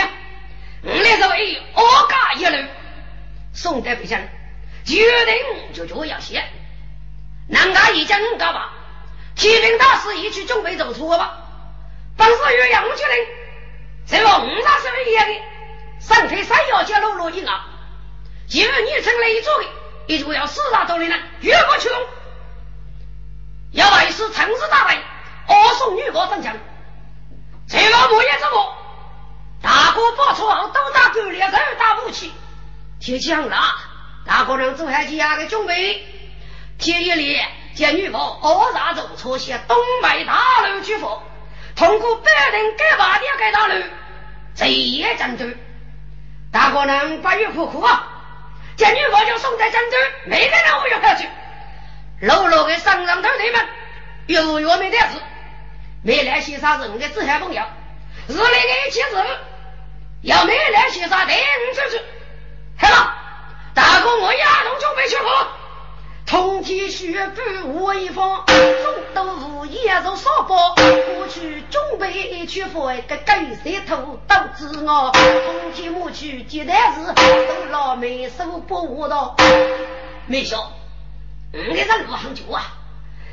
[0.84, 2.68] 我来作为二家一路，
[3.54, 4.20] 送得北京，
[4.86, 6.44] 决定就就要写。
[7.54, 8.72] 南家一将干吧？
[9.36, 11.38] 提兵大师一去准备走出吧。
[12.18, 13.28] 本是与杨军人，
[14.08, 15.42] 这个五大是一样的，
[16.00, 17.66] 上腿山腰加露露一啊。
[18.48, 19.66] 今日你成了一座的，
[20.08, 21.98] 也就要四大多人了，越过去动。
[23.72, 24.98] 要为是城市大败，
[25.48, 26.56] 二送女国上将。
[27.68, 28.76] 这个莫言之国，
[29.62, 32.34] 大哥报仇后都打狗猎人打武器，
[33.00, 33.58] 提枪了。
[34.26, 36.10] 大哥让做下家的准备。
[36.84, 37.40] 天夜里，
[37.74, 41.24] 见女方二大走出现东北大路去佛，
[41.78, 43.76] 通过北人改八点改大楼，
[44.54, 45.46] 这夜战斗。
[46.52, 48.06] 大哥呢，八月苦苦啊，
[48.76, 51.26] 见女方就送在战斗，每个人我就下去。
[52.20, 53.68] 老老的上上头他们，
[54.28, 55.22] 有月没得事，
[56.04, 57.64] 没来些啥人的只喊朋友，
[58.28, 59.16] 日里的一起事，
[60.24, 62.02] 要没来些啥带你出去。
[62.78, 63.16] 好了，
[63.74, 65.33] 大哥我亚东就没去过。
[66.64, 70.74] 通天血布威风，中都无也如少包。
[70.76, 75.12] 过去准备一去佛个盖石头都知我。
[75.12, 79.36] 通天母去接待时，都老梅手不舞蹈。
[80.26, 80.72] 没笑，
[81.52, 82.78] 我的人不很久啊。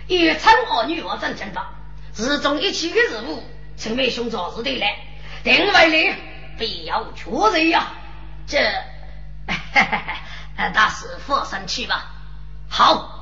[0.09, 1.71] 一称儿女我真正吧，
[2.17, 3.45] 日中一起的任务，
[3.77, 4.97] 陈梅兄早日得来。
[5.45, 6.15] 定位里
[6.59, 7.93] 必要确认呀。
[8.49, 8.59] 这，
[9.47, 9.55] 哈
[10.57, 12.07] 哈大师放心去吧。
[12.69, 13.20] 好，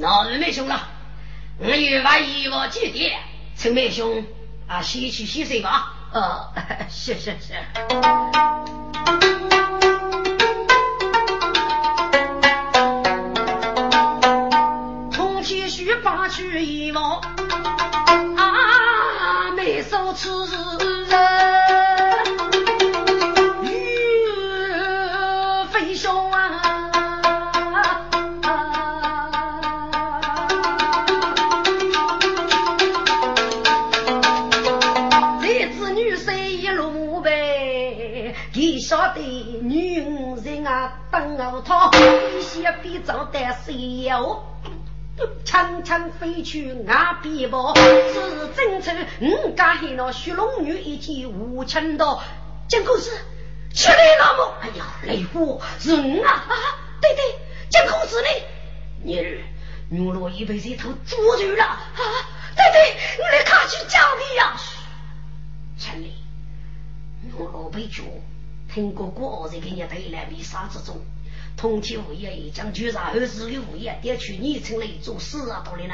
[0.00, 0.80] 那二妹兄了，
[1.58, 3.18] 我有把衣服借点？
[3.56, 4.24] 陈妹兄
[4.68, 5.92] 啊，洗去洗水吧。
[6.14, 6.52] 呃，
[6.88, 7.54] 是是是。
[15.16, 17.20] 空气须八去一望，
[18.36, 20.46] 啊，没收此
[21.08, 21.67] 人。
[42.48, 44.44] 些比走得谁哟？
[45.44, 48.92] 长长飞去岸边跑，是真丑。
[49.20, 52.22] 我家黑那雪龙女一见无情道
[52.68, 53.10] ：“江公子，
[53.74, 56.30] 出来了么？”哎呀，雷虎是我啊！
[56.48, 56.54] 啊，
[57.00, 57.38] 对对，
[57.68, 58.28] 江公子呢？
[59.02, 59.38] 你儿
[59.90, 61.80] 女罗已被这头捉住了啊！
[62.56, 64.56] 对对，我来看去叫你呀。
[65.76, 66.12] 千里，
[67.22, 68.04] 女罗被捉，
[68.72, 70.96] 听过过在给你带来密杀之中。
[71.58, 75.64] 通天无业已将局长儿子的物业调去你城里做事啊！
[75.64, 75.90] 多的人，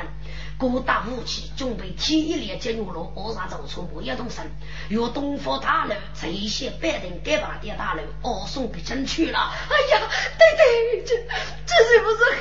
[0.58, 4.44] 各大武器准备天一连接入了二杀走出物业动身，
[4.90, 9.38] 由东方大楼这一些百人改把的大楼二送给进去了。
[9.70, 10.06] 哎呀，
[10.38, 11.16] 对对，这
[11.64, 12.38] 这是不是害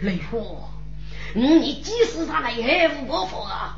[0.00, 0.08] 你？
[0.08, 0.68] 雷火，
[1.36, 3.76] 嗯，你即使他来害无我法啊！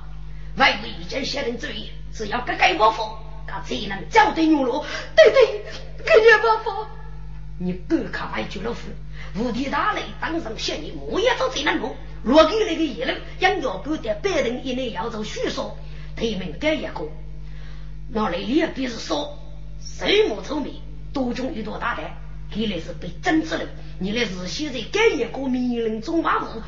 [0.57, 4.87] 外国已经下定主意，只要改改我法，他才能交对牛罗。
[5.14, 5.64] 对对，
[6.03, 6.89] 改改我法。
[7.64, 8.80] 你敢看外绝老虎，
[9.36, 11.94] 无敌大雷当上仙人，我也做最难弄。
[12.24, 15.78] 若给那个野人，养要狗在百人以内要做虚说，
[16.16, 17.08] 对面改一个，
[18.10, 19.38] 那里也必是说，
[19.80, 20.74] 谁莫聪明，
[21.12, 22.16] 多种一多大胆，
[22.52, 23.64] 看来是被整治了。
[24.00, 26.60] 你那是现在改一个命令中马虎，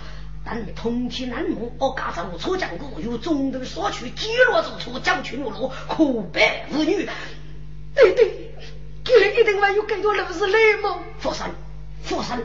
[0.44, 7.08] 但通天难木，我家在我出讲过，有中途所取，击落走出将群落落，可白无女。
[7.96, 8.53] 对对。
[9.04, 10.98] 给了一定还有更多路是来吗？
[11.18, 11.50] 佛山，
[12.02, 12.42] 佛山，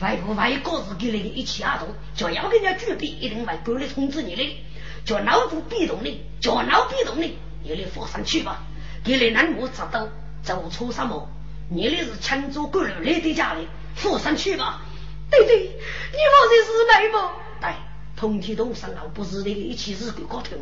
[0.00, 1.86] 外婆外国是给了一起阿斗，
[2.16, 4.56] 就要跟人家举笔，一定会过来通知你的。
[5.04, 8.62] 叫脑部逼动的，叫脑逼动的，你来佛山去吧。
[9.04, 10.08] 给了南木知道
[10.42, 11.28] 走出什么？
[11.70, 14.82] 你的是强州过来来的家里，佛山去吧。
[15.30, 17.32] 对对，你说的是来吗？
[17.60, 17.70] 对，
[18.16, 20.56] 通天东山老不是那个一起日鬼搞头，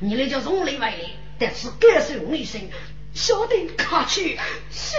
[0.00, 2.60] 你那叫从里外来，但是感受我一生。
[3.14, 4.38] 小弟卡去
[4.70, 4.96] 是。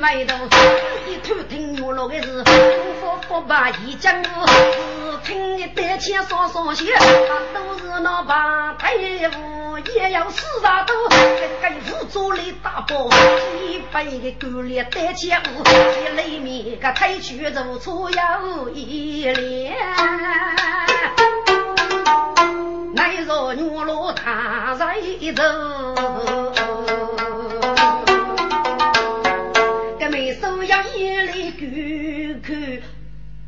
[0.00, 0.34] 外头
[1.06, 2.46] 一头听牛老的是不
[3.00, 4.30] 服不把一讲，只
[5.24, 8.96] 听你单枪双双写，他都是那把太
[9.30, 19.74] 夫，也要四大多，这个副做的大包，几百个狗脸单枪舞，一里面个太曲如出有一连，
[23.26, 24.96] 若牛老他在
[25.34, 25.42] 走。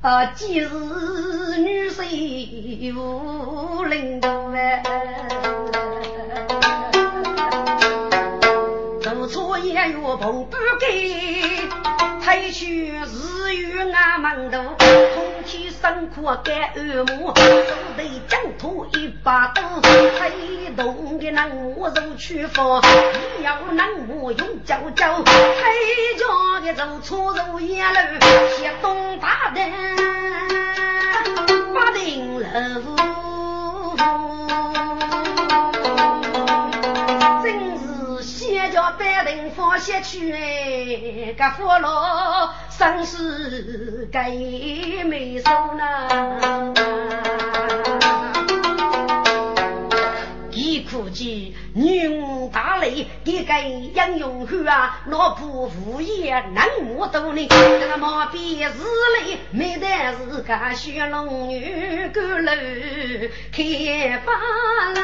[0.03, 0.69] 啊，既是
[1.59, 4.83] 女婿无领导哎，
[9.03, 10.89] 做错也要碰不给，
[12.23, 14.63] 退去日月俺门头，
[15.15, 17.73] 空气辛苦干恶魔，手头
[18.29, 22.83] 疆土一把刀，推动的那我肉去放，
[23.39, 25.33] 你要能我用脚脚，推
[26.19, 27.95] 家的走错入野路，
[28.57, 29.61] 斜东大的。
[32.41, 32.47] 楼，
[38.71, 46.75] 叫百灵放下去哎，个佛老生死该没受呢。
[50.91, 53.55] 估计女大雷，一个
[53.95, 57.49] 杨永汉啊，老婆无言能我多呢。
[57.89, 58.75] 那么别是
[59.25, 59.87] 嘞，没得
[60.19, 62.53] 是个雪龙女高楼
[63.53, 64.33] 开发
[64.95, 65.01] 了。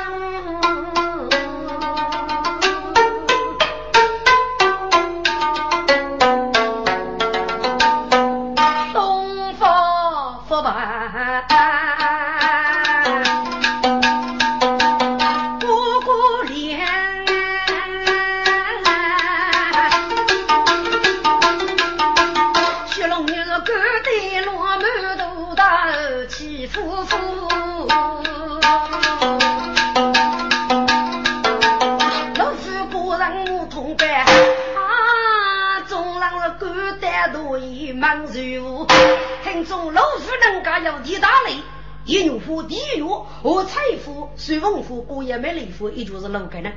[43.76, 46.72] 和财富随文夫过也没礼夫，也就是老个呢。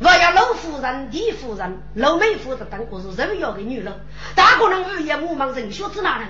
[0.00, 3.92] 我要老夫人、地夫人、老妹夫的当我是重要的女人，
[4.34, 6.26] 大个人日夜目茫人学子哪能？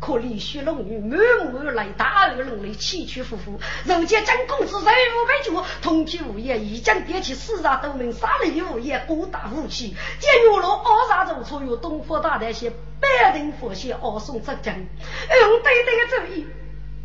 [0.00, 16.46] 可怜血龙女满目而来，大恶人类崎岖伏伏，如今将公子人无被绝，通体无言，一将点起四大斗名，杀雷无言，孤大武器，见月落二杀走出，有东坡大旦些百人佛些二送浙江，用对对的主意，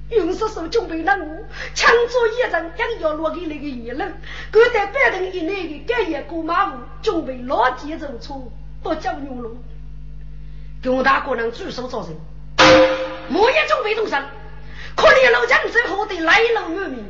[0.10, 4.14] 用手手准备任务，抢做一人，将要落给那个野人，
[4.52, 8.52] 各在百人以内的盖也过马路，准备老几走出，
[8.84, 9.58] 到江牛路，
[10.86, 12.16] 我大个人举手招人。
[13.34, 14.24] 我也准备动身，
[14.96, 17.04] 可怜老将最后的来路满面，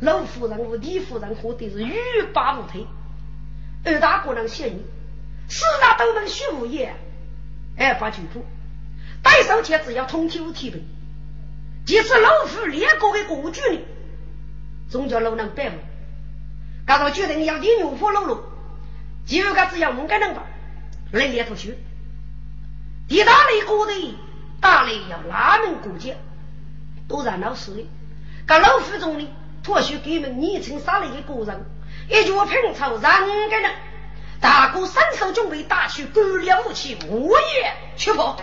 [0.00, 1.94] 老夫人和李夫人活的是欲
[2.32, 2.84] 罢不退。
[3.84, 4.84] 二大姑娘嫌疑，
[5.48, 6.96] 四大都门虚无言，
[7.78, 8.44] 二发举步，
[9.22, 10.82] 带手前只要通天无体本，
[11.84, 13.80] 即使老夫列国的国君呢，
[14.88, 15.76] 总叫老能白目。
[16.86, 18.40] 刚到决定要你牛夫老路，
[19.26, 20.44] 就个只要蒙个能吧，
[21.12, 21.76] 来列出去，
[23.08, 23.92] 地大利国的。
[24.60, 26.16] 大雷要拉门过节，
[27.08, 27.84] 都让老师的。
[28.46, 29.28] 个老夫中呢，
[29.64, 31.64] 托许给们昵称杀了一个人，
[32.08, 33.72] 一脚平草让个人。
[34.40, 38.36] 大哥伸手准备打去官僚武器，我也去跑。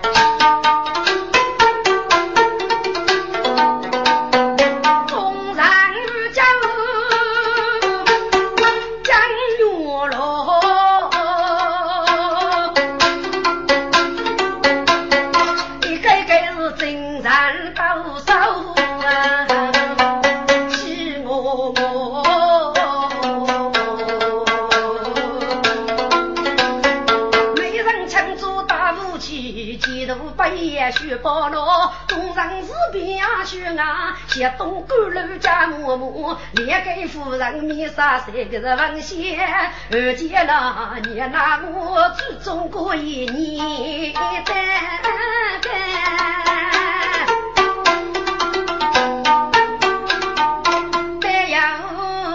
[34.30, 39.40] 啊，西东关路家木木，连给夫人面纱三个是文仙，
[39.92, 44.14] 二姐那年那我祖宗过一年
[51.22, 51.60] 但要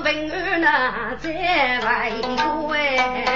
[0.02, 1.30] 文儿那在
[1.84, 2.10] 外
[2.42, 3.33] 国哎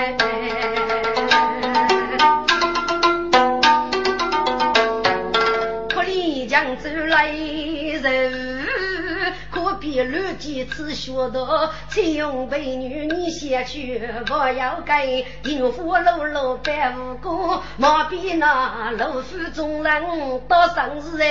[10.02, 20.02] 如今此学道，青用美女你先去，我要给银虎楼楼拜武功，莫比那老夫众人
[20.48, 21.22] 多生日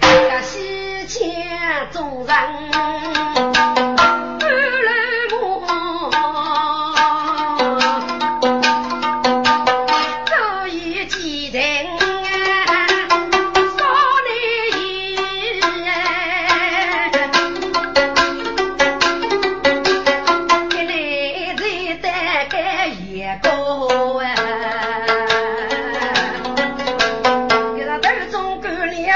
[0.00, 3.45] 哎，西钱众人。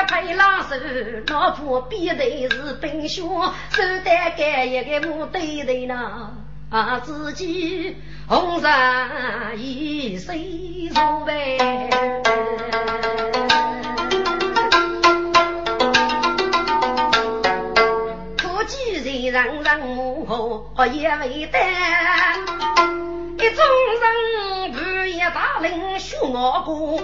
[0.06, 0.74] 配狼手，
[1.28, 6.30] 老婆必得是冰雪，手带盖一个木对对呢，
[6.70, 7.96] 啊，自己
[8.26, 11.58] 红纱衣谁做呗？
[18.36, 21.58] 可见人人人母后也未得，
[23.36, 23.64] 一众
[24.00, 27.00] 人半夜大林寻我过，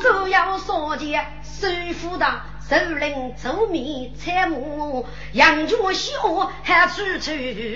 [0.00, 2.26] 只要说见师傅的。
[2.70, 7.32] 首领出面参谋，杨家小还处处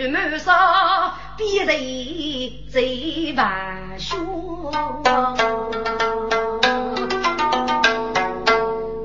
[0.08, 4.70] 谋杀，必得贼万凶。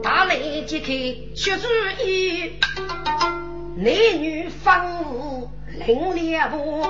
[0.03, 0.87] 大雷揭开
[1.35, 1.67] 血主
[2.05, 2.59] 意，
[3.77, 3.91] 男
[4.21, 5.49] 女分务
[5.87, 6.85] 另两步，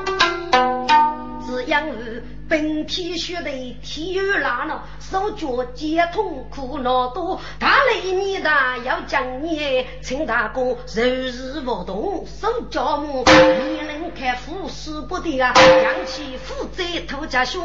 [1.48, 2.39] 只因儿。
[2.50, 3.52] 本体血的
[3.84, 7.40] 体育拉了，手脚皆痛苦恼多。
[7.60, 15.54] 大雷你大要讲你，请大哥柔日不动，手脚木，你能看富士不得啊？
[15.56, 17.60] 扬起负债头家血，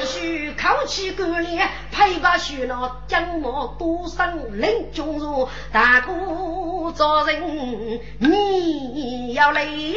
[0.00, 5.48] 只需靠起个脸，配把血那将毛多生令中入。
[5.70, 9.94] 大哥做人你要累。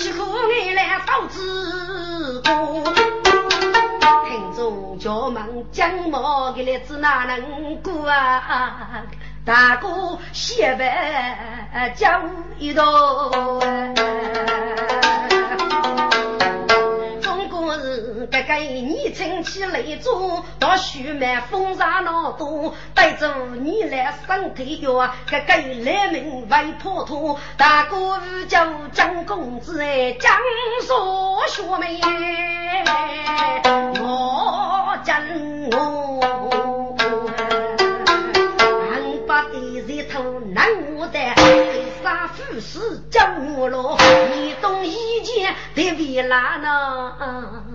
[0.00, 2.82] 岂可你来刀子过？
[4.26, 9.02] 听众叫门将毛的来子哪能过啊？
[9.44, 12.22] 大哥写白讲
[12.58, 13.30] 一道，
[18.26, 24.92] 个个你撑起雷州，到徐满风沙闹多，带着你来生腿药，
[25.30, 25.54] 个个
[25.84, 30.32] 来门外破土，大哥叫张公子哎，江
[30.82, 32.00] 苏学妹，
[34.00, 36.09] 我真我，
[42.50, 43.20] 杀富士叫
[43.56, 43.96] 我咯，
[44.34, 47.12] 你懂一件的为哪呢？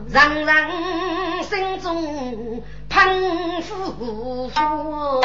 [0.10, 5.22] 让人心中喷火火。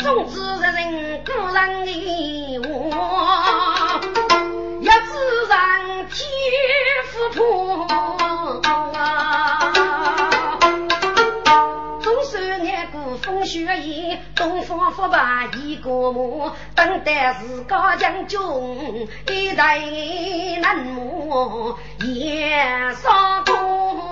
[0.00, 4.00] 总之，人个人的话，
[4.80, 5.58] 也只让
[6.08, 6.20] 天
[7.10, 7.91] 父破。
[13.52, 18.40] 雪夜，东方不败一个母，等待自家将军
[19.28, 19.78] 一代
[20.62, 24.10] 难磨也上空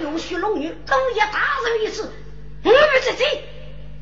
[0.00, 2.10] 有血龙女更也打人一次，
[2.64, 3.26] 我们这这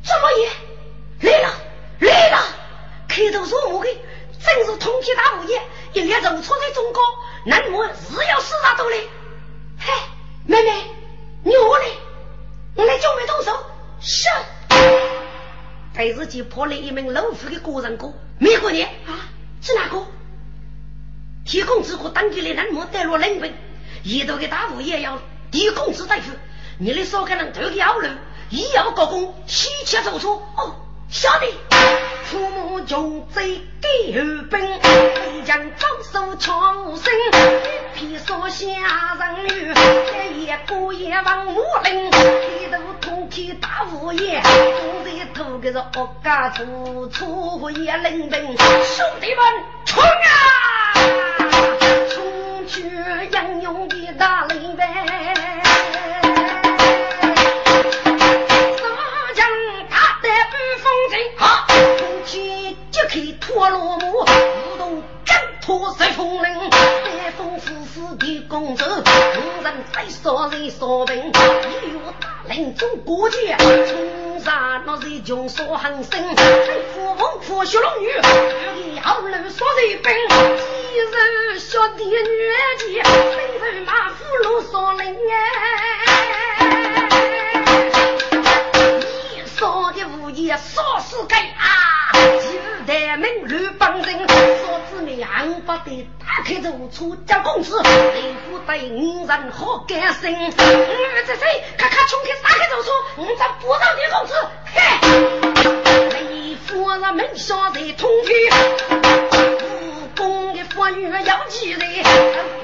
[0.04, 1.52] 怎么也来了
[1.98, 2.38] 来了？
[3.08, 3.88] 开头说我的
[4.38, 5.60] 真是通天大物业，
[5.94, 7.02] 一列走错在中国，
[7.44, 8.96] 难磨是要死啥都来。
[9.88, 9.94] 嘿，
[10.44, 10.70] 妹妹，
[11.44, 11.86] 你我来，
[12.74, 13.52] 我来救没动手。
[14.00, 14.28] 是。
[15.94, 19.32] 被自己破了一名老虎的个人歌，美国人啊，
[19.62, 20.06] 是哪个？
[21.46, 23.54] 提供之后，当地的南模带落人本，
[24.02, 25.18] 一头的大物也要
[25.50, 26.32] 提供之大夫，
[26.78, 28.08] 你的少个人头个要路，
[28.50, 30.76] 医药高工，西切走出哦，
[31.08, 31.46] 晓得。
[32.24, 36.52] 父母穷贼给后奔，北疆招手敲
[36.96, 37.12] 声，
[37.94, 38.66] 一匹所下
[39.18, 39.74] 人女，
[40.34, 49.44] 一夜过夜望母林，一头通天大物业，东在头个是恶家处处也冷冰，兄弟们
[63.68, 76.34] 刻脱落幕，舞动挣脱随风铃，带风呼呼的公子，五人在所人所病，一有大林中国界，冲杀那是穷所横生，
[76.94, 78.08] 虎凤虎血龙女，
[78.94, 83.02] 一号路所人兵，几日小弟女儿飞
[83.60, 84.14] 飞马虎
[84.44, 85.14] 路所领
[89.34, 92.12] 一少的无言少世界啊，
[92.88, 100.54] 代名流帮人，少子妹昂不得打开走出江公子，雷虎对五人好感生，嗯，
[101.26, 104.32] 这谁咔咔冲开打开走出，五咱不让的公子，
[104.72, 104.80] 嘿，
[106.14, 108.34] 雷夫人门下在通天。
[109.60, 111.84] 武功的妇女要记得，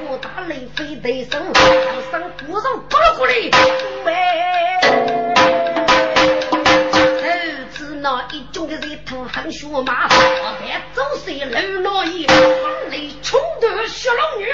[0.06, 1.38] 不打雷飞得手，
[2.10, 3.34] 上不上多过来，
[4.06, 5.33] 喂。
[8.04, 14.44] 那一中的热头横血马，我在走水楼老爷，风雷冲断血龙女，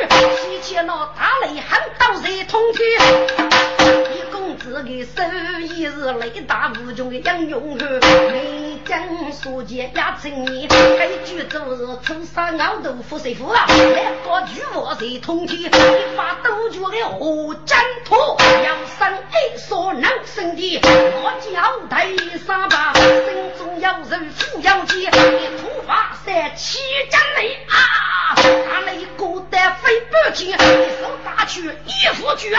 [0.41, 4.30] 西前那大雷喊到热通天。
[4.51, 5.23] 公子的手
[5.61, 7.89] 艺是雷大无穷的杨勇汉，
[8.33, 8.99] 梅江
[9.33, 13.65] 书记压成年，该举走是出山熬豆腐谁服啊？
[13.69, 18.17] 来个巨我谁通天，一把刀脚的何战土，
[18.65, 22.09] 要生一所能生的，我叫台
[22.45, 23.25] 上吧，心
[23.57, 32.57] 中有人扶摇剑，一头发三七阵雷啊，打雷过得飞半天，一手打去一副绝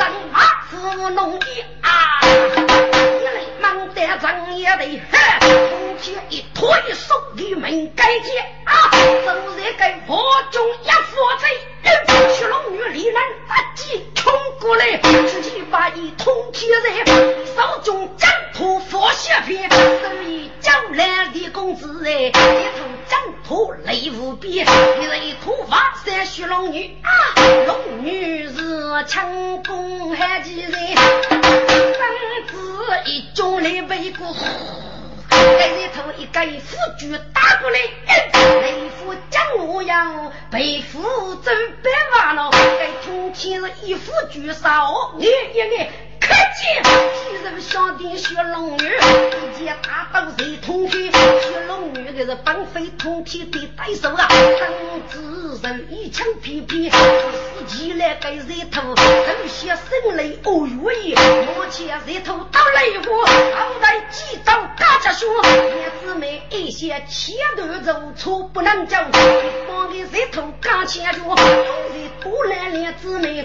[0.00, 0.40] 人马
[0.70, 0.76] 是
[1.10, 1.46] 弄的
[1.82, 5.00] 啊，一来忙得张也得，
[5.68, 8.72] 空气一推送的门盖街啊，
[9.26, 11.48] 走在个火中一佛贼，
[12.34, 17.04] 血龙女李南不及冲过来，直接把一通天在
[17.54, 19.78] 手中斩土佛血片，手
[20.24, 22.38] 里叫来的公子哎，一头
[23.10, 24.64] 斩土雷无边，
[25.00, 27.10] 一人一头发三血龙女啊，
[27.66, 31.36] 龙女是强攻还几人，身
[32.46, 32.56] 子
[33.06, 34.32] 一中来背过。
[35.28, 37.80] 在里头一个夫君打过来，
[38.60, 41.50] 雷夫将我要被夫走
[41.82, 45.90] 百万了，该通天是一夫君杀我，你一眼
[46.30, 59.02] 看见，其实小弟血龙女，一见大刀谁通天，血龙女的是绑匪通天的对手啊，当子人一枪劈劈，死起来给人头，头
[59.48, 73.42] 些生雷哦哟耶，目前人头到雷火，后来几招嘎家兄，叶子妹一些前段走错不能走，一，帮给人头刚前脚，有人多来连姊妹，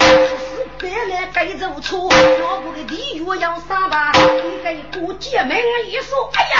[0.85, 2.09] 是别来该走错，
[2.39, 6.59] 要不给地狱要上班，你给过姐妹一说，哎呀，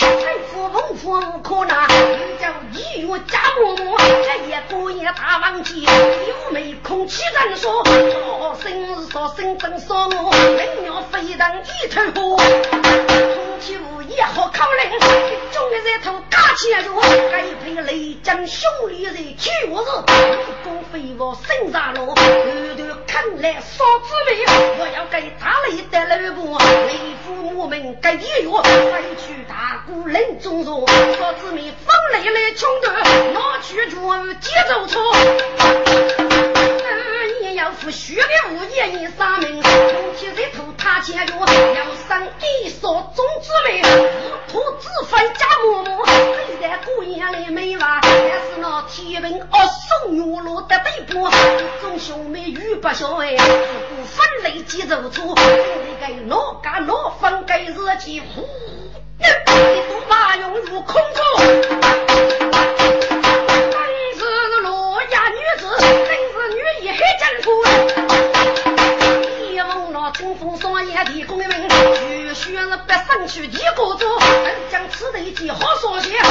[0.00, 12.36] 财富丰富无可拿，你叫地狱家嬷嬷，这也过也大忘记，有没空气人说，说生说生真说我，人要飞腾一头火，
[13.64, 14.90] 空气无也好可怜，
[15.50, 16.88] 终于在头嘎起来了，
[17.30, 22.22] 该配雷将兄弟人去我日，武功飞往身上落，头
[22.76, 24.44] 头看来少滋味，
[24.78, 32.92] 我要给大雷带来步，雷父我们该地狱，飞去大鼓人中坐，少滋味风雷来冲头，
[33.32, 33.96] 拿去脚
[34.42, 36.03] 节奏错。
[37.64, 43.80] 你要付血的物业一三名，空气在头塔前哟，要生一所种子妹，
[44.48, 46.04] 土子分家嬷嬷，
[46.58, 49.46] 虽然姑娘的美娃，但是那天命恶
[50.04, 51.26] 送月落的地步，
[51.80, 58.46] 众兄妹与不孝哎，不分类几走错，你该哪家老分该日记呼，
[59.18, 59.26] 你
[59.88, 62.33] 都把用入空中。
[72.64, 74.18] 就需是百生去地过做，
[74.70, 76.12] 将此地记好说些。
[76.12, 76.24] 两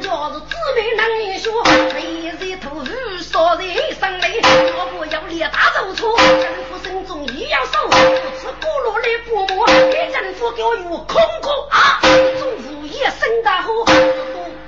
[0.00, 1.62] 家是姊妹难言说，
[1.92, 3.68] 每日头遇少人
[4.00, 4.40] 生泪，
[4.78, 7.94] 我不要列大走错，政府心中也要守，不
[8.38, 12.00] 吃咕噜的不磨，给政府给我有空过啊！
[12.38, 13.84] 中午夜生大火。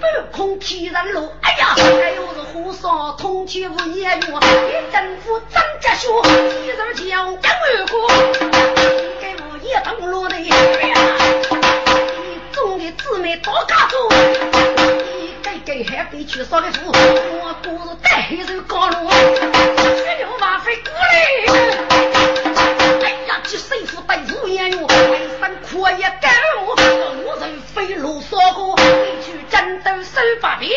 [0.02, 4.30] 半空天人路，哎呀，还有是火烧通天无烟云，一
[4.92, 6.20] 政府张家兄，
[6.64, 7.40] 一人强将万
[7.86, 8.48] 国，给我
[9.62, 10.40] 一同落的，哎
[10.88, 10.94] 呀，
[12.50, 13.96] 众的姊妹多家族，
[15.52, 21.04] 一个个还被去烧的苦，我哥是带黑手高路，血流万飞过来，
[23.02, 24.78] 哎呀，这师傅带如烟哟，
[25.42, 26.30] 生苦也干
[26.64, 26.76] 我，
[27.26, 28.76] 我人飞路烧过。
[29.50, 30.70] 战斗手把柄，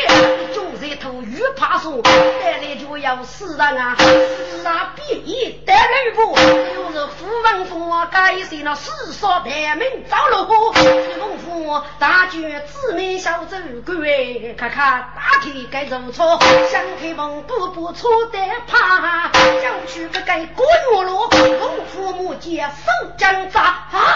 [0.55, 3.77] 中在头鱼怕说，带来就要死人。
[3.77, 3.95] 啊！
[3.95, 4.95] 死啊！
[4.95, 6.35] 必一带来不？
[6.35, 10.73] 又是富文峰啊，改写了四少台名遭了火。
[10.73, 16.39] 富峰大举姊妹小走过哎，看看大体该如错，
[16.71, 24.14] 想开门步步错得怕，想去个该过月路，龙父母接手将扎啊！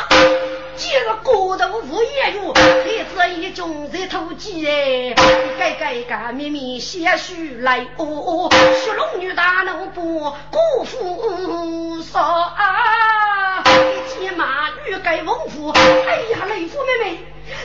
[3.49, 5.15] 一种在土鸡哎，
[5.57, 10.19] 该该该秘密些许来哦哦，雪龙女大怒不
[10.51, 13.63] 辜负少啊！
[13.65, 17.17] 一骑马欲盖翁夫，哎呀，雷夫妹妹，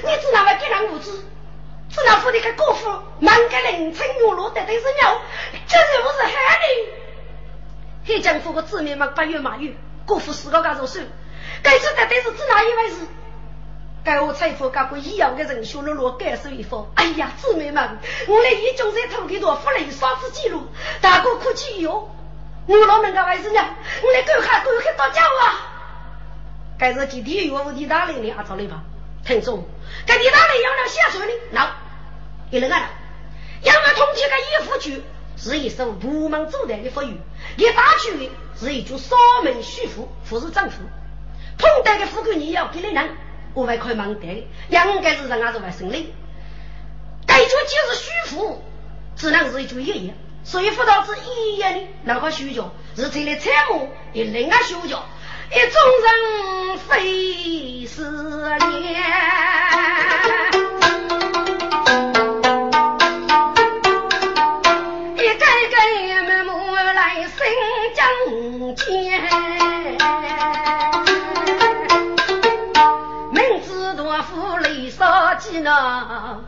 [0.02, 0.54] 你知道吗？
[0.54, 1.10] 给人无知，
[1.90, 5.20] 知道府的个姑父，满个凌晨月落的都是鸟，
[5.68, 6.60] 这是不是害
[8.06, 8.08] 你？
[8.14, 9.74] 黑江府个子民们八月马月，
[10.06, 11.06] 姑父死个干什事？
[11.62, 12.96] 该是的，但是指哪一位是？
[14.04, 16.84] 该我财富该过医药的人，学了落感受一番。
[16.94, 17.98] 哎呀，姊妹们，
[18.28, 20.60] 我来一中在偷给多福利刷子记录，
[21.00, 22.10] 大哥可气哟！
[22.66, 23.60] 我老能干为什么？
[24.02, 26.76] 我来赶快赶快到家啊！
[26.78, 28.82] 该是今天岳父的大人的阿找来吧？
[29.24, 29.64] 听众，
[30.06, 31.66] 该地大人要了下水的，喏，
[32.50, 32.90] 一人啊，
[33.62, 35.02] 要么通缉个义夫局，
[35.38, 37.14] 是一首部门组队的法语；
[37.56, 38.30] 一打去的
[38.60, 40.76] 是一句扫门虚夫，不是丈夫。
[41.56, 43.16] 碰到个富贵你要给你人，
[43.54, 46.14] 我还可以忙得，应该是人家是外省的。
[47.26, 48.62] 该句就是虚富，
[49.16, 55.04] 只能是一句爷爷，所以辅导是一样的，那个虚叫是这里参谋一另外虚叫，
[55.50, 58.02] 一种人非是
[75.38, 76.40] 几呢？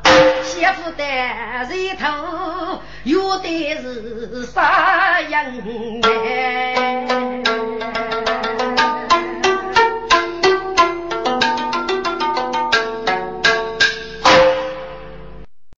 [0.43, 5.45] 媳妇的人头有的是啥样
[6.05, 7.43] 哎？